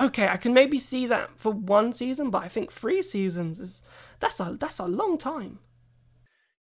okay, 0.00 0.28
I 0.28 0.36
can 0.36 0.52
maybe 0.52 0.78
see 0.78 1.06
that 1.06 1.38
for 1.38 1.52
one 1.52 1.92
season, 1.92 2.30
but 2.30 2.42
I 2.42 2.48
think 2.48 2.72
three 2.72 3.02
seasons 3.02 3.60
is 3.60 3.82
that's 4.20 4.40
a 4.40 4.56
that's 4.58 4.78
a 4.78 4.86
long 4.86 5.18
time. 5.18 5.58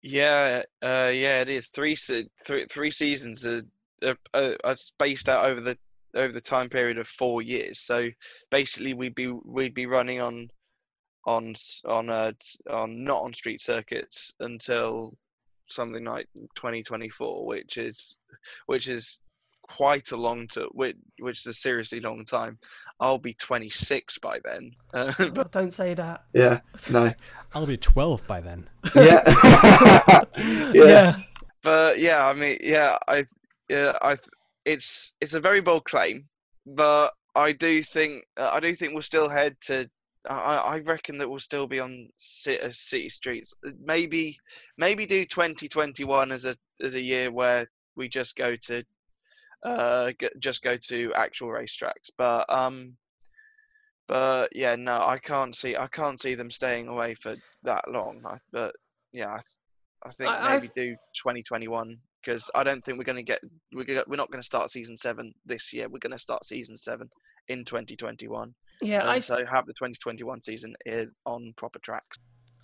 Yeah, 0.02 0.62
uh, 0.82 1.10
yeah, 1.12 1.40
it 1.40 1.48
is. 1.48 1.68
Three, 1.68 1.96
se- 1.96 2.28
three, 2.44 2.90
seasons 2.90 3.44
are 3.44 3.62
are, 4.34 4.56
are 4.62 4.76
spaced 4.76 5.28
out 5.28 5.46
over 5.46 5.60
the 5.60 5.78
over 6.14 6.32
the 6.32 6.40
time 6.40 6.68
period 6.68 6.98
of 6.98 7.08
four 7.08 7.42
years. 7.42 7.80
So 7.80 8.08
basically, 8.50 8.94
we'd 8.94 9.14
be 9.14 9.28
we'd 9.28 9.74
be 9.74 9.86
running 9.86 10.20
on 10.20 10.48
on 11.26 11.54
on 11.84 12.08
uh, 12.08 12.32
on 12.70 13.02
not 13.02 13.22
on 13.22 13.32
street 13.32 13.60
circuits 13.60 14.34
until 14.40 15.16
something 15.66 16.04
like 16.04 16.28
2024, 16.54 17.46
which 17.46 17.78
is 17.78 18.18
which 18.66 18.88
is 18.88 19.20
quite 19.62 20.12
a 20.12 20.16
long 20.16 20.46
to 20.48 20.68
which, 20.72 20.96
which 21.18 21.40
is 21.40 21.46
a 21.46 21.52
seriously 21.52 22.00
long 22.00 22.24
time. 22.24 22.58
I'll 23.00 23.18
be 23.18 23.34
26 23.34 24.18
by 24.18 24.40
then. 24.44 24.72
Uh, 24.94 25.12
oh, 25.18 25.44
don't 25.50 25.72
say 25.72 25.94
that. 25.94 26.24
Yeah, 26.32 26.60
no. 26.90 27.12
I'll 27.54 27.66
be 27.66 27.76
12 27.76 28.26
by 28.26 28.40
then. 28.40 28.68
Yeah. 28.94 29.22
yeah. 30.36 30.72
yeah. 30.72 31.16
But 31.62 31.98
yeah, 31.98 32.26
I 32.26 32.32
mean, 32.32 32.58
yeah, 32.62 32.96
I 33.08 33.26
yeah, 33.68 33.98
I 34.00 34.16
it's 34.64 35.14
it's 35.20 35.34
a 35.34 35.40
very 35.40 35.60
bold 35.60 35.84
claim, 35.84 36.28
but 36.64 37.12
I 37.34 37.52
do 37.52 37.82
think 37.82 38.24
uh, 38.36 38.50
I 38.52 38.60
do 38.60 38.74
think 38.74 38.92
we'll 38.92 39.02
still 39.02 39.28
head 39.28 39.56
to. 39.62 39.90
I, 40.28 40.56
I 40.56 40.78
reckon 40.80 41.18
that 41.18 41.28
we'll 41.28 41.38
still 41.38 41.66
be 41.66 41.80
on 41.80 42.08
city, 42.16 42.62
uh, 42.62 42.70
city 42.70 43.08
streets. 43.08 43.54
Maybe 43.84 44.36
maybe 44.76 45.06
do 45.06 45.24
2021 45.24 46.32
as 46.32 46.44
a 46.44 46.56
as 46.82 46.94
a 46.94 47.00
year 47.00 47.30
where 47.30 47.66
we 47.96 48.08
just 48.08 48.36
go 48.36 48.56
to 48.56 48.84
uh 49.64 50.12
just 50.38 50.62
go 50.62 50.76
to 50.88 51.12
actual 51.14 51.48
racetracks. 51.48 52.10
But 52.16 52.44
um 52.48 52.96
but 54.08 54.54
yeah, 54.54 54.76
no, 54.76 55.04
I 55.04 55.18
can't 55.18 55.54
see 55.54 55.76
I 55.76 55.88
can't 55.88 56.20
see 56.20 56.34
them 56.34 56.50
staying 56.50 56.88
away 56.88 57.14
for 57.14 57.36
that 57.64 57.90
long. 57.90 58.20
I, 58.24 58.38
but 58.52 58.74
yeah, 59.12 59.30
I, 59.30 59.40
I 60.08 60.10
think 60.12 60.30
I, 60.30 60.54
maybe 60.54 60.66
I've- 60.66 60.80
do 60.80 60.96
2021 61.22 61.98
because 62.26 62.50
I 62.54 62.64
don't 62.64 62.84
think 62.84 62.98
we're 62.98 63.04
going 63.04 63.16
to 63.16 63.22
get 63.22 63.40
we're 63.72 63.84
gonna, 63.84 64.02
we're 64.08 64.16
not 64.16 64.30
going 64.30 64.40
to 64.42 64.46
start 64.46 64.70
season 64.70 64.96
seven 64.96 65.32
this 65.44 65.72
year. 65.72 65.88
We're 65.88 66.00
going 66.00 66.12
to 66.12 66.18
start 66.18 66.44
season 66.44 66.76
seven 66.76 67.08
in 67.48 67.64
2021, 67.64 68.52
Yeah, 68.80 69.00
and 69.00 69.10
I 69.10 69.18
so 69.18 69.44
have 69.46 69.66
the 69.66 69.72
2021 69.74 70.42
season 70.42 70.74
i- 70.86 71.06
on 71.24 71.54
proper 71.56 71.78
tracks. 71.78 72.18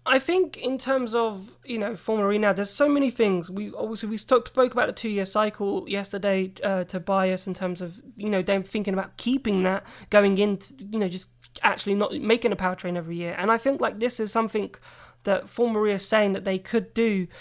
I 0.04 0.18
think 0.18 0.56
in 0.56 0.78
terms 0.78 1.14
of 1.14 1.56
you 1.64 1.78
know 1.78 1.94
Formula 1.94 2.32
E 2.32 2.38
now, 2.38 2.52
there's 2.52 2.70
so 2.70 2.88
many 2.88 3.10
things. 3.10 3.50
We 3.50 3.72
obviously 3.72 4.08
we 4.08 4.16
spoke 4.16 4.48
spoke 4.48 4.72
about 4.72 4.88
the 4.88 4.92
two 4.92 5.08
year 5.08 5.24
cycle 5.24 5.88
yesterday 5.88 6.52
uh, 6.64 6.84
Tobias 6.84 7.46
in 7.46 7.54
terms 7.54 7.80
of 7.80 8.02
you 8.16 8.28
know 8.28 8.42
them 8.42 8.62
thinking 8.64 8.94
about 8.94 9.16
keeping 9.16 9.62
that 9.62 9.84
going 10.10 10.38
into 10.38 10.74
you 10.90 10.98
know 10.98 11.08
just 11.08 11.28
actually 11.62 11.94
not 11.94 12.12
making 12.14 12.50
a 12.50 12.56
powertrain 12.56 12.96
every 12.96 13.16
year. 13.16 13.34
And 13.38 13.50
I 13.52 13.58
think 13.58 13.80
like 13.80 14.00
this 14.00 14.18
is 14.18 14.32
something 14.32 14.74
that 15.22 15.48
Formula 15.48 15.86
E 15.86 15.92
is 15.92 16.06
saying 16.06 16.32
that 16.32 16.44
they 16.44 16.58
could 16.58 16.92
do. 16.94 17.28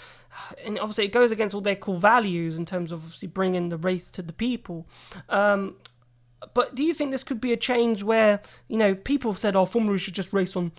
And 0.64 0.78
obviously, 0.78 1.04
it 1.04 1.12
goes 1.12 1.30
against 1.30 1.54
all 1.54 1.60
their 1.60 1.76
core 1.76 1.98
values 1.98 2.56
in 2.56 2.64
terms 2.64 2.90
of 2.90 3.00
obviously 3.04 3.28
bringing 3.28 3.68
the 3.68 3.76
race 3.76 4.10
to 4.12 4.22
the 4.22 4.32
people. 4.32 4.88
Um, 5.28 5.76
but 6.54 6.74
do 6.74 6.82
you 6.82 6.94
think 6.94 7.10
this 7.10 7.24
could 7.24 7.40
be 7.40 7.52
a 7.52 7.56
change 7.56 8.02
where 8.02 8.40
you 8.68 8.76
know 8.76 8.94
people 8.94 9.30
have 9.30 9.38
said, 9.38 9.56
"Oh, 9.56 9.66
Formula 9.66 9.98
should 9.98 10.14
just 10.14 10.32
race 10.32 10.56
on 10.56 10.72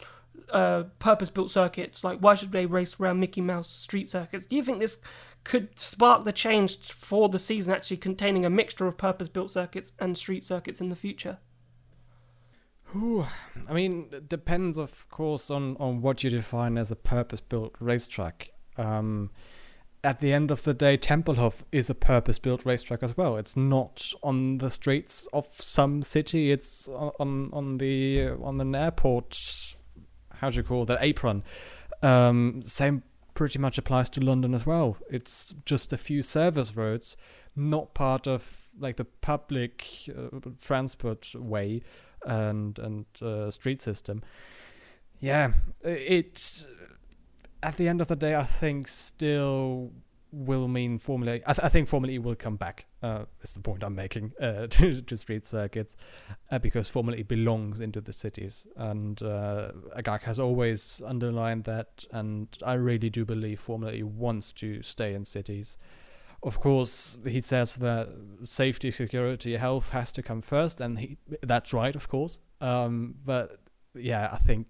uh, 0.54 0.84
purpose-built 1.00 1.52
circuits. 1.52 2.04
Like, 2.04 2.20
why 2.20 2.36
should 2.36 2.52
they 2.52 2.66
race 2.66 3.00
around 3.00 3.20
Mickey 3.20 3.42
Mouse 3.42 3.70
street 3.70 4.08
circuits? 4.08 4.46
Do 4.46 4.56
you 4.56 4.64
think 4.64 4.80
this 4.80 4.98
could 5.44 5.78
spark 5.78 6.24
the 6.24 6.32
change 6.32 6.78
for 6.92 7.28
the 7.28 7.40
season, 7.40 7.74
actually 7.74 7.98
containing 7.98 8.46
a 8.46 8.50
mixture 8.50 8.88
of 8.88 8.98
purpose-built 8.98 9.52
circuits 9.52 9.92
and 10.00 10.18
street 10.18 10.44
circuits 10.44 10.80
in 10.80 10.90
the 10.90 10.96
future? 10.96 11.40
Whew. 12.92 13.26
I 13.68 13.74
mean, 13.74 14.10
it 14.12 14.30
depends, 14.30 14.78
of 14.78 15.10
course, 15.10 15.50
on, 15.50 15.76
on 15.80 16.02
what 16.02 16.24
you 16.24 16.30
define 16.30 16.78
as 16.78 16.92
a 16.92 16.96
purpose-built 16.96 17.76
racetrack. 17.80 18.52
Um, 18.78 19.32
at 20.04 20.20
the 20.20 20.34
end 20.34 20.52
of 20.52 20.64
the 20.64 20.74
day, 20.74 20.98
Tempelhof 20.98 21.64
is 21.72 21.90
a 21.90 21.96
purpose-built 21.96 22.66
racetrack 22.66 23.02
as 23.02 23.16
well. 23.16 23.38
It's 23.38 23.56
not 23.56 24.12
on 24.22 24.58
the 24.58 24.70
streets 24.70 25.28
of 25.32 25.48
some 25.60 26.04
city. 26.04 26.52
It's 26.52 26.88
on 26.90 27.50
on 27.54 27.78
the 27.78 28.30
on 28.44 28.60
an 28.60 28.76
airport. 28.76 29.76
How 30.36 30.50
do 30.50 30.58
you 30.58 30.64
call 30.64 30.86
that 30.86 30.98
apron? 31.02 31.44
Um, 32.02 32.64
same 32.66 33.04
pretty 33.34 33.60
much 33.60 33.78
applies 33.78 34.10
to 34.10 34.22
London 34.22 34.54
as 34.54 34.66
well. 34.66 34.98
It's 35.10 35.56
just 35.66 35.94
a 35.94 35.98
few 35.98 36.22
service 36.22 36.76
roads, 36.76 37.16
not 37.56 37.94
part 37.94 38.28
of 38.28 38.70
like 38.78 38.98
the 38.98 39.06
public 39.06 39.88
uh, 40.10 40.40
transport 40.62 41.34
way 41.34 41.82
and 42.26 42.78
and 42.78 43.06
uh, 43.22 43.52
street 43.52 43.82
system. 43.82 44.22
Yeah, 45.22 45.54
it's 45.82 46.68
at 47.64 47.78
the 47.78 47.88
end 47.88 48.02
of 48.02 48.08
the 48.08 48.16
day, 48.16 48.36
I 48.36 48.44
think 48.44 48.88
still 48.88 49.92
will 50.34 50.68
mean 50.68 50.98
Formula. 50.98 51.40
I, 51.46 51.54
th- 51.54 51.64
I 51.64 51.70
think 51.70 51.88
Formula 51.88 52.14
E 52.14 52.20
will 52.20 52.36
come 52.36 52.56
back. 52.56 52.86
Uh, 53.02 53.26
is 53.42 53.54
the 53.54 53.60
point 53.60 53.84
I'm 53.84 53.96
making 53.96 54.34
uh, 54.42 54.68
to, 54.70 55.02
to 55.02 55.18
street 55.18 55.46
circuits, 55.46 55.96
uh, 56.52 56.60
because 56.60 56.90
Formula 56.90 57.18
E 57.18 57.24
belongs 57.24 57.80
into 57.80 58.02
the 58.02 58.14
cities, 58.14 58.68
and 58.76 59.22
uh, 59.22 59.72
Agag 59.96 60.24
has 60.24 60.40
always 60.40 61.02
underlined 61.06 61.66
that, 61.66 62.06
and 62.12 62.48
I 62.66 62.74
really 62.74 63.10
do 63.10 63.26
believe 63.26 63.60
Formula 63.60 63.94
E 63.94 64.04
wants 64.04 64.52
to 64.54 64.82
stay 64.82 65.14
in 65.14 65.26
cities. 65.26 65.78
Of 66.42 66.60
course, 66.60 67.18
he 67.26 67.40
says 67.40 67.78
that 67.78 68.10
safety, 68.44 68.92
security, 68.92 69.56
health 69.56 69.90
has 69.90 70.12
to 70.14 70.22
come 70.24 70.42
first, 70.42 70.82
and 70.82 71.00
he, 71.00 71.18
that's 71.42 71.72
right, 71.72 71.96
of 71.96 72.10
course. 72.10 72.40
Um, 72.60 73.16
but 73.24 73.60
yeah, 73.94 74.30
I 74.32 74.38
think 74.38 74.68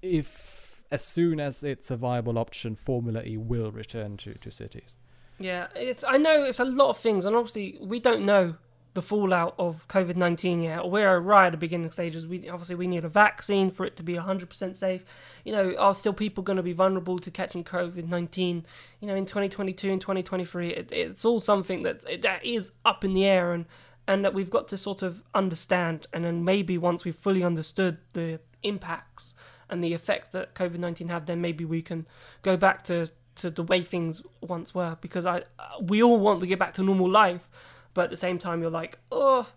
if 0.00 0.71
as 0.92 1.02
soon 1.04 1.40
as 1.40 1.64
it's 1.64 1.90
a 1.90 1.96
viable 1.96 2.38
option, 2.38 2.76
Formula 2.76 3.22
E 3.24 3.36
will 3.36 3.72
return 3.72 4.16
to, 4.18 4.34
to 4.34 4.50
cities. 4.50 4.96
Yeah, 5.38 5.68
it's. 5.74 6.04
I 6.06 6.18
know 6.18 6.44
it's 6.44 6.60
a 6.60 6.64
lot 6.64 6.90
of 6.90 6.98
things, 6.98 7.24
and 7.24 7.34
obviously 7.34 7.78
we 7.80 7.98
don't 7.98 8.24
know 8.24 8.56
the 8.94 9.02
fallout 9.02 9.54
of 9.58 9.88
COVID 9.88 10.16
nineteen 10.16 10.62
yet. 10.62 10.88
We're 10.88 11.18
right 11.18 11.46
at 11.46 11.52
the 11.52 11.58
beginning 11.58 11.90
stages. 11.90 12.26
We 12.26 12.48
obviously 12.48 12.76
we 12.76 12.86
need 12.86 13.04
a 13.04 13.08
vaccine 13.08 13.70
for 13.70 13.86
it 13.86 13.96
to 13.96 14.02
be 14.02 14.14
hundred 14.16 14.50
percent 14.50 14.76
safe. 14.76 15.04
You 15.44 15.52
know, 15.52 15.74
are 15.76 15.94
still 15.94 16.12
people 16.12 16.44
going 16.44 16.58
to 16.58 16.62
be 16.62 16.74
vulnerable 16.74 17.18
to 17.18 17.30
catching 17.30 17.64
COVID 17.64 18.06
nineteen? 18.06 18.66
You 19.00 19.08
know, 19.08 19.14
in 19.14 19.26
twenty 19.26 19.48
twenty 19.48 19.72
two 19.72 19.90
and 19.90 20.00
twenty 20.00 20.22
twenty 20.22 20.44
three, 20.44 20.68
it, 20.68 20.92
it's 20.92 21.24
all 21.24 21.40
something 21.40 21.82
that 21.84 22.22
that 22.22 22.44
is 22.44 22.70
up 22.84 23.02
in 23.02 23.14
the 23.14 23.24
air, 23.24 23.52
and 23.52 23.64
and 24.06 24.24
that 24.24 24.34
we've 24.34 24.50
got 24.50 24.68
to 24.68 24.76
sort 24.76 25.02
of 25.02 25.22
understand. 25.34 26.06
And 26.12 26.24
then 26.24 26.44
maybe 26.44 26.76
once 26.76 27.04
we've 27.04 27.16
fully 27.16 27.42
understood 27.42 27.98
the 28.12 28.40
impacts 28.62 29.34
and 29.72 29.82
the 29.82 29.94
effects 29.94 30.28
that 30.28 30.54
COVID 30.54 30.78
nineteen 30.78 31.08
had, 31.08 31.26
then 31.26 31.40
maybe 31.40 31.64
we 31.64 31.82
can 31.82 32.06
go 32.42 32.56
back 32.56 32.84
to 32.84 33.10
to 33.36 33.50
the 33.50 33.62
way 33.62 33.82
things 33.82 34.22
once 34.40 34.74
were. 34.74 34.96
Because 35.00 35.26
I 35.26 35.42
we 35.80 36.02
all 36.02 36.18
want 36.18 36.40
to 36.40 36.46
get 36.46 36.58
back 36.58 36.74
to 36.74 36.82
normal 36.82 37.10
life, 37.10 37.48
but 37.94 38.04
at 38.04 38.10
the 38.10 38.16
same 38.16 38.38
time, 38.38 38.60
you're 38.60 38.70
like, 38.70 38.98
oh, 39.10 39.48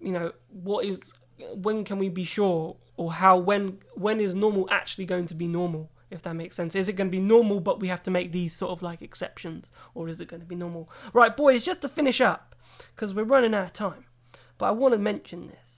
you 0.00 0.12
know, 0.12 0.32
what 0.50 0.84
is 0.84 1.12
when 1.54 1.84
can 1.84 1.98
we 1.98 2.08
be 2.08 2.24
sure 2.24 2.76
or 2.96 3.12
how 3.12 3.36
when 3.36 3.78
when 3.94 4.20
is 4.20 4.34
normal 4.34 4.68
actually 4.70 5.06
going 5.06 5.26
to 5.26 5.34
be 5.34 5.46
normal 5.46 5.90
if 6.10 6.22
that 6.22 6.34
makes 6.34 6.56
sense 6.56 6.74
is 6.74 6.88
it 6.88 6.94
going 6.94 7.06
to 7.06 7.16
be 7.16 7.20
normal 7.20 7.60
but 7.60 7.80
we 7.80 7.88
have 7.88 8.02
to 8.02 8.10
make 8.10 8.32
these 8.32 8.52
sort 8.52 8.72
of 8.72 8.82
like 8.82 9.02
exceptions 9.02 9.70
or 9.94 10.08
is 10.08 10.20
it 10.20 10.28
going 10.28 10.40
to 10.40 10.46
be 10.46 10.56
normal 10.56 10.90
right 11.12 11.36
boys 11.36 11.64
just 11.64 11.80
to 11.80 11.88
finish 11.88 12.20
up 12.20 12.54
because 12.94 13.14
we're 13.14 13.24
running 13.24 13.54
out 13.54 13.66
of 13.66 13.72
time 13.72 14.04
but 14.58 14.66
i 14.66 14.70
want 14.70 14.92
to 14.92 14.98
mention 14.98 15.46
this 15.46 15.77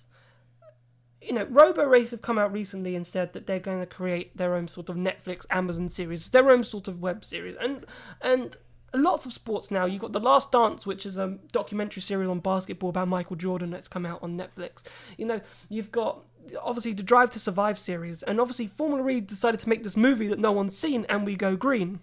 you 1.22 1.32
know 1.32 1.44
Roborace 1.44 2.10
have 2.10 2.22
come 2.22 2.38
out 2.38 2.52
recently 2.52 2.96
and 2.96 3.06
said 3.06 3.32
that 3.32 3.46
they're 3.46 3.58
going 3.58 3.80
to 3.80 3.86
create 3.86 4.36
their 4.36 4.54
own 4.54 4.68
sort 4.68 4.88
of 4.88 4.96
netflix 4.96 5.44
amazon 5.50 5.88
series 5.88 6.30
their 6.30 6.50
own 6.50 6.64
sort 6.64 6.88
of 6.88 7.00
web 7.00 7.24
series 7.24 7.56
and 7.60 7.84
and 8.22 8.56
lots 8.94 9.26
of 9.26 9.32
sports 9.32 9.70
now. 9.70 9.84
You've 9.84 10.00
got 10.00 10.12
The 10.12 10.20
Last 10.20 10.52
Dance, 10.52 10.86
which 10.86 11.06
is 11.06 11.18
a 11.18 11.38
documentary 11.52 12.02
series 12.02 12.28
on 12.28 12.40
basketball 12.40 12.90
about 12.90 13.08
Michael 13.08 13.36
Jordan 13.36 13.70
that's 13.70 13.88
come 13.88 14.06
out 14.06 14.22
on 14.22 14.38
Netflix. 14.38 14.82
You 15.16 15.26
know, 15.26 15.40
you've 15.68 15.92
got 15.92 16.24
obviously 16.62 16.92
the 16.92 17.02
Drive 17.02 17.30
to 17.30 17.38
Survive 17.38 17.78
series, 17.78 18.22
and 18.22 18.40
obviously 18.40 18.66
Formula 18.66 19.08
E 19.08 19.20
decided 19.20 19.60
to 19.60 19.68
make 19.68 19.82
this 19.82 19.96
movie 19.96 20.26
that 20.28 20.38
no 20.38 20.52
one's 20.52 20.76
seen, 20.76 21.06
and 21.08 21.24
we 21.24 21.36
go 21.36 21.56
green. 21.56 22.00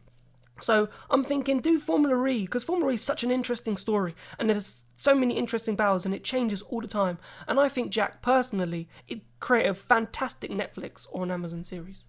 So 0.60 0.90
I'm 1.10 1.24
thinking, 1.24 1.60
do 1.60 1.80
Formula 1.80 2.26
E 2.28 2.42
because 2.42 2.64
Formula 2.64 2.92
E 2.92 2.96
is 2.96 3.02
such 3.02 3.24
an 3.24 3.32
interesting 3.32 3.78
story, 3.78 4.16
and 4.38 4.50
there's 4.50 4.84
so 4.98 5.14
many 5.14 5.38
interesting 5.38 5.76
battles, 5.76 6.06
and 6.06 6.14
it 6.14 6.24
changes 6.24 6.62
all 6.64 6.82
the 6.82 6.88
time. 6.88 7.20
And 7.48 7.60
I 7.60 7.70
think 7.70 7.92
Jack 7.92 8.22
personally, 8.22 8.90
it 9.08 9.22
create 9.40 9.68
a 9.68 9.74
fantastic 9.74 10.52
Netflix 10.52 11.06
or 11.12 11.24
an 11.24 11.32
Amazon 11.32 11.64
series. 11.64 12.04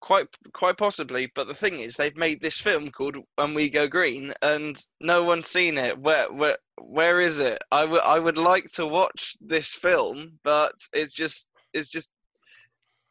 Quite, 0.00 0.26
quite 0.52 0.76
possibly. 0.76 1.30
But 1.34 1.48
the 1.48 1.54
thing 1.54 1.78
is, 1.78 1.96
they've 1.96 2.16
made 2.16 2.40
this 2.40 2.60
film 2.60 2.90
called 2.90 3.16
"When 3.36 3.54
We 3.54 3.70
Go 3.70 3.88
Green," 3.88 4.34
and 4.42 4.78
no 5.00 5.22
one's 5.22 5.48
seen 5.48 5.78
it. 5.78 5.98
Where, 5.98 6.30
where, 6.30 6.58
where 6.78 7.20
is 7.20 7.38
it? 7.38 7.62
I 7.70 7.84
would, 7.84 8.02
I 8.02 8.18
would 8.18 8.38
like 8.38 8.70
to 8.72 8.86
watch 8.86 9.36
this 9.40 9.72
film, 9.72 10.38
but 10.42 10.74
it's 10.92 11.14
just, 11.14 11.50
it's 11.72 11.88
just. 11.88 12.10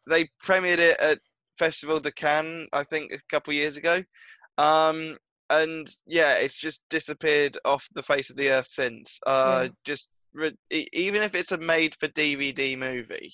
They 0.08 0.30
premiered 0.44 0.80
it 0.80 1.00
at 1.00 1.20
Festival 1.64 2.00
de 2.02 2.12
Cannes, 2.12 2.68
I 2.74 2.84
think, 2.84 3.14
a 3.14 3.20
couple 3.30 3.54
years 3.54 3.78
ago, 3.78 4.04
um, 4.58 5.18
and 5.50 5.88
yeah, 6.06 6.36
it's 6.36 6.60
just 6.60 6.84
disappeared 6.90 7.58
off 7.64 7.88
the 7.94 8.04
face 8.04 8.30
of 8.30 8.36
the 8.36 8.50
earth 8.50 8.68
since. 8.68 9.22
Uh, 9.26 9.62
Yeah. 9.64 9.70
Just 9.86 10.12
re- 10.34 10.58
even 10.92 11.22
if 11.22 11.36
it's 11.36 11.54
a 11.54 11.58
made-for-DVD 11.58 12.78
movie, 12.78 13.34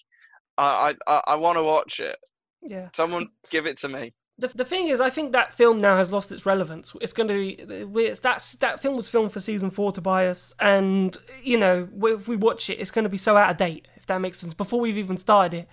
I, 0.60 0.96
I, 1.08 1.22
I, 1.26 1.36
want 1.38 1.58
to 1.58 1.64
watch 1.64 2.00
it. 2.00 2.18
Yeah. 2.62 2.90
Someone 2.94 3.30
give 3.50 3.66
it 3.66 3.78
to 3.80 3.90
me. 3.90 4.14
The, 4.38 4.50
the 4.50 4.66
thing 4.66 4.90
is, 4.90 5.02
I 5.02 5.10
think 5.10 5.32
that 5.32 5.54
film 5.54 5.82
now 5.82 5.98
has 5.98 6.12
lost 6.12 6.32
its 6.32 6.46
relevance. 6.46 6.94
It's 7.02 7.14
going 7.14 7.30
to 7.30 7.34
be 7.34 8.02
it's, 8.04 8.20
that's 8.20 8.54
that 8.56 8.80
film 8.80 8.96
was 8.96 9.10
filmed 9.10 9.32
for 9.32 9.40
season 9.40 9.72
four, 9.72 9.92
Tobias, 9.92 10.54
and 10.60 11.18
you 11.42 11.58
know 11.58 11.90
if 12.04 12.28
we 12.28 12.36
watch 12.36 12.70
it, 12.70 12.80
it's 12.80 12.92
going 12.92 13.04
to 13.04 13.10
be 13.10 13.18
so 13.18 13.36
out 13.38 13.50
of 13.50 13.58
date. 13.58 13.88
If 13.96 14.06
that 14.06 14.20
makes 14.20 14.40
sense, 14.40 14.54
before 14.54 14.80
we've 14.80 14.98
even 14.98 15.18
started 15.18 15.62
it, 15.62 15.70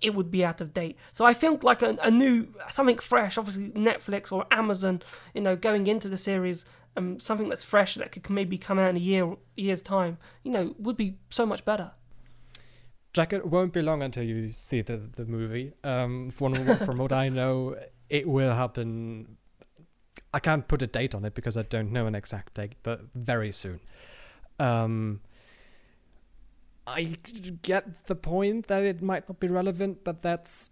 it 0.00 0.14
would 0.14 0.30
be 0.30 0.44
out 0.44 0.60
of 0.60 0.72
date. 0.72 0.96
So 1.12 1.24
I 1.24 1.34
think 1.34 1.62
like 1.62 1.82
a, 1.82 1.96
a 2.02 2.10
new 2.10 2.48
something 2.70 2.98
fresh, 2.98 3.36
obviously 3.36 3.70
Netflix 3.70 4.30
or 4.30 4.46
Amazon, 4.50 5.02
you 5.34 5.40
know, 5.40 5.56
going 5.56 5.86
into 5.86 6.08
the 6.08 6.16
series, 6.16 6.64
um, 6.96 7.18
something 7.20 7.48
that's 7.48 7.64
fresh 7.64 7.94
that 7.94 8.12
could 8.12 8.28
maybe 8.30 8.58
come 8.58 8.78
out 8.78 8.90
in 8.90 8.96
a 8.96 9.00
year 9.00 9.36
year's 9.56 9.82
time, 9.82 10.18
you 10.42 10.50
know, 10.50 10.74
would 10.78 10.96
be 10.96 11.16
so 11.30 11.46
much 11.46 11.64
better. 11.64 11.92
Jack, 13.12 13.32
it 13.32 13.46
won't 13.46 13.72
be 13.72 13.82
long 13.82 14.02
until 14.02 14.22
you 14.22 14.52
see 14.52 14.82
the 14.82 14.96
the 14.96 15.24
movie. 15.24 15.72
Um, 15.82 16.30
from 16.30 16.54
from 16.86 16.98
what 16.98 17.12
I 17.12 17.28
know, 17.28 17.76
it 18.08 18.28
will 18.28 18.54
happen. 18.54 19.36
I 20.32 20.40
can't 20.40 20.68
put 20.68 20.82
a 20.82 20.86
date 20.86 21.14
on 21.14 21.24
it 21.24 21.34
because 21.34 21.56
I 21.56 21.62
don't 21.62 21.90
know 21.90 22.06
an 22.06 22.14
exact 22.14 22.54
date, 22.54 22.74
but 22.82 23.00
very 23.14 23.50
soon. 23.50 23.80
Um, 24.58 25.20
I 26.88 27.16
get 27.62 28.06
the 28.06 28.14
point 28.14 28.66
that 28.68 28.82
it 28.82 29.02
might 29.02 29.28
not 29.28 29.40
be 29.40 29.48
relevant, 29.48 30.04
but 30.04 30.22
that's 30.22 30.70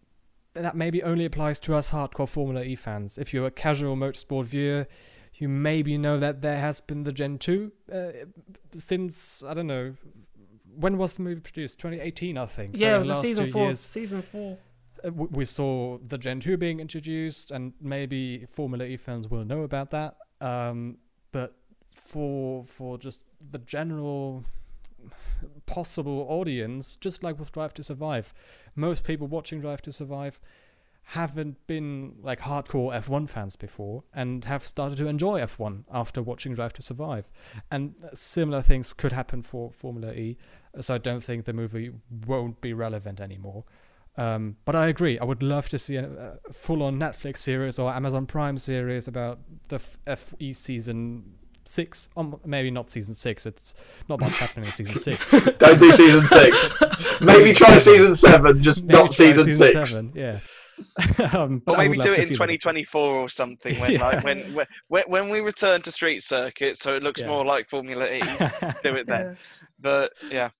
that 0.54 0.74
maybe 0.74 1.02
only 1.02 1.24
applies 1.26 1.60
to 1.60 1.74
us 1.74 1.90
hardcore 1.90 2.28
Formula 2.28 2.62
E 2.64 2.74
fans. 2.76 3.18
If 3.18 3.34
you're 3.34 3.46
a 3.46 3.50
casual 3.50 3.94
motorsport 3.96 4.46
viewer, 4.46 4.86
you 5.34 5.48
maybe 5.48 5.98
know 5.98 6.18
that 6.18 6.40
there 6.40 6.58
has 6.58 6.80
been 6.80 7.02
the 7.04 7.12
Gen 7.12 7.38
2 7.38 7.72
uh, 7.92 7.96
since 8.78 9.42
I 9.46 9.52
don't 9.54 9.66
know 9.66 9.94
when 10.78 10.98
was 10.98 11.14
the 11.14 11.22
movie 11.22 11.40
produced? 11.40 11.78
2018, 11.78 12.36
I 12.38 12.46
think. 12.46 12.74
Yeah, 12.76 12.88
in 12.90 12.94
it 12.96 12.98
was 12.98 13.08
the 13.08 13.14
season 13.14 13.50
four. 13.50 13.64
years, 13.66 13.80
Season 13.80 14.22
four. 14.22 14.58
uh, 15.02 15.08
w- 15.08 15.28
we 15.32 15.44
saw 15.44 15.98
the 16.06 16.18
Gen 16.18 16.40
2 16.40 16.56
being 16.58 16.80
introduced, 16.80 17.50
and 17.50 17.72
maybe 17.80 18.46
Formula 18.50 18.84
E 18.84 18.96
fans 18.96 19.28
will 19.28 19.44
know 19.44 19.62
about 19.62 19.90
that. 19.90 20.16
Um, 20.40 20.98
but 21.32 21.54
for 21.90 22.64
for 22.64 22.98
just 22.98 23.24
the 23.40 23.58
general 23.58 24.44
possible 25.66 26.26
audience, 26.28 26.96
just 26.96 27.22
like 27.22 27.38
with 27.38 27.52
Drive 27.52 27.74
to 27.74 27.82
Survive, 27.82 28.32
most 28.74 29.04
people 29.04 29.26
watching 29.26 29.60
Drive 29.60 29.82
to 29.82 29.92
Survive 29.92 30.40
haven't 31.10 31.64
been 31.68 32.16
like 32.20 32.40
hardcore 32.40 32.92
F1 32.92 33.28
fans 33.28 33.54
before 33.54 34.02
and 34.12 34.44
have 34.44 34.66
started 34.66 34.98
to 34.98 35.06
enjoy 35.06 35.40
F1 35.40 35.84
after 35.92 36.20
watching 36.20 36.52
Drive 36.52 36.72
to 36.72 36.82
Survive. 36.82 37.30
And 37.70 37.94
similar 38.12 38.60
things 38.60 38.92
could 38.92 39.12
happen 39.12 39.42
for 39.42 39.70
Formula 39.70 40.12
E, 40.12 40.36
so 40.80 40.94
I 40.94 40.98
don't 40.98 41.22
think 41.22 41.44
the 41.44 41.52
movie 41.52 41.92
won't 42.26 42.60
be 42.60 42.72
relevant 42.72 43.20
anymore. 43.20 43.64
Um, 44.16 44.56
but 44.64 44.74
I 44.74 44.86
agree. 44.86 45.18
I 45.18 45.24
would 45.24 45.42
love 45.42 45.68
to 45.68 45.78
see 45.78 45.96
a, 45.96 46.38
a 46.48 46.52
full-on 46.52 46.98
Netflix 46.98 47.38
series 47.38 47.78
or 47.78 47.92
Amazon 47.92 48.26
Prime 48.26 48.58
series 48.58 49.06
about 49.06 49.38
the 49.68 49.78
FE 49.78 50.52
season 50.52 51.34
six. 51.68 52.08
Um, 52.16 52.38
maybe 52.44 52.70
not 52.70 52.90
season 52.90 53.14
six. 53.14 53.46
It's 53.46 53.74
not 54.08 54.20
much 54.20 54.38
happening 54.38 54.66
in 54.66 54.72
season 54.72 54.98
six. 55.00 55.30
Don't 55.58 55.78
do 55.78 55.90
season 55.92 56.26
six. 56.26 56.74
Maybe 57.20 57.52
try 57.52 57.78
season 57.78 58.14
seven, 58.14 58.62
just 58.62 58.84
Maybe 58.84 58.98
not 58.98 59.12
try 59.12 59.26
season, 59.32 59.50
six. 59.50 59.90
Seven, 59.90 60.12
yeah. 60.14 60.40
um, 61.32 61.62
Or 61.66 61.78
maybe 61.78 61.96
do 61.96 62.12
it 62.12 62.18
in 62.18 62.24
see 62.26 62.30
that. 62.32 62.34
2024 62.34 63.14
or 63.16 63.28
something 63.30 63.80
when 63.80 63.98
like 63.98 64.22
when, 64.22 64.40
when 64.54 64.66
when 64.88 65.02
when 65.08 65.30
we 65.30 65.40
return 65.40 65.80
to 65.80 65.90
street 65.90 66.22
circuit, 66.22 66.76
so 66.76 66.94
it 66.94 67.02
looks 67.02 67.22
Yeah. 67.22 67.28
more 67.28 67.44
like 67.46 67.66
Formula 67.66 68.04
E. 68.04 68.20
do 68.82 68.94
it 68.94 69.06
then. 69.06 69.38
But 69.80 70.12
yeah, 70.30 70.50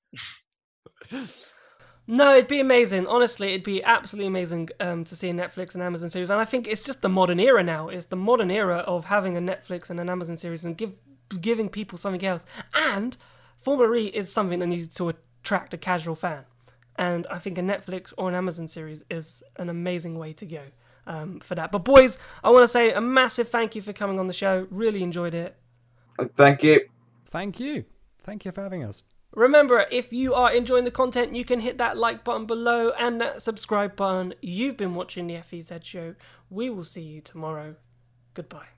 No, 2.09 2.37
it'd 2.37 2.47
be 2.47 2.61
amazing. 2.61 3.07
Honestly, 3.07 3.49
it'd 3.49 3.65
be 3.65 3.83
absolutely 3.83 4.29
amazing 4.29 4.69
um, 4.79 5.05
to 5.05 5.17
see 5.17 5.29
a 5.29 5.35
Netflix 5.35 5.75
and 5.75 5.83
Amazon 5.83 6.09
series. 6.09 6.31
And 6.31 6.41
I 6.41 6.45
think 6.45 6.69
it's 6.69 6.85
just 6.85 7.03
the 7.03 7.09
modern 7.09 7.41
era 7.41 7.63
now. 7.63 7.89
It's 7.89 8.07
the 8.07 8.17
modern 8.17 8.51
era 8.51 8.79
of 8.79 9.07
having 9.07 9.37
a 9.37 9.41
Netflix 9.41 9.91
and 9.91 9.99
an 9.99 10.09
Amazon 10.09 10.37
series 10.37 10.65
and 10.65 10.77
give 10.77 10.99
giving 11.41 11.69
people 11.69 11.99
something 11.99 12.25
else. 12.25 12.45
And 12.75 13.17
Formula 13.61 13.93
E 13.97 14.07
is 14.07 14.33
something 14.33 14.61
that 14.61 14.67
needs 14.67 14.95
to 14.97 15.09
attract 15.09 15.75
a 15.75 15.79
casual 15.79 16.15
fan. 16.15 16.45
And 16.95 17.27
I 17.29 17.39
think 17.39 17.59
a 17.59 17.63
Netflix 17.63 18.13
or 18.17 18.29
an 18.29 18.35
Amazon 18.35 18.69
series 18.69 19.05
is 19.11 19.43
an 19.57 19.69
amazing 19.69 20.17
way 20.17 20.33
to 20.35 20.47
go 20.47 20.63
um, 21.07 21.41
for 21.41 21.57
that. 21.57 21.73
But 21.73 21.81
boys, 21.81 22.19
I 22.45 22.51
want 22.51 22.63
to 22.63 22.69
say 22.69 22.93
a 22.93 23.01
massive 23.01 23.49
thank 23.49 23.75
you 23.75 23.83
for 23.83 23.93
coming 23.93 24.19
on 24.19 24.29
the 24.29 24.33
show. 24.33 24.67
Really 24.71 25.03
enjoyed 25.03 25.35
it. 25.35 25.57
Thank 26.37 26.63
you. 26.63 26.89
Thank 27.27 27.61
you. 27.61 27.85
Thank 28.21 28.45
you 28.45 28.53
for 28.53 28.63
having 28.63 28.85
us. 28.85 29.03
Remember, 29.37 29.85
if 29.91 30.15
you 30.15 30.33
are 30.33 30.51
enjoying 30.51 30.87
the 30.87 30.91
content, 30.91 31.37
you 31.37 31.45
can 31.45 31.61
hit 31.61 31.77
that 31.77 31.99
like 31.99 32.25
button 32.25 32.47
below 32.47 32.93
and 32.99 33.21
that 33.21 33.43
subscribe 33.43 33.95
button. 33.95 34.33
You've 34.41 34.79
been 34.79 34.95
watching 34.95 35.27
the 35.27 35.43
FEZ 35.43 35.73
show. 35.83 36.15
We 36.49 36.71
will 36.71 36.85
see 36.85 37.03
you 37.03 37.21
tomorrow. 37.21 37.77
Goodbye. 38.33 38.69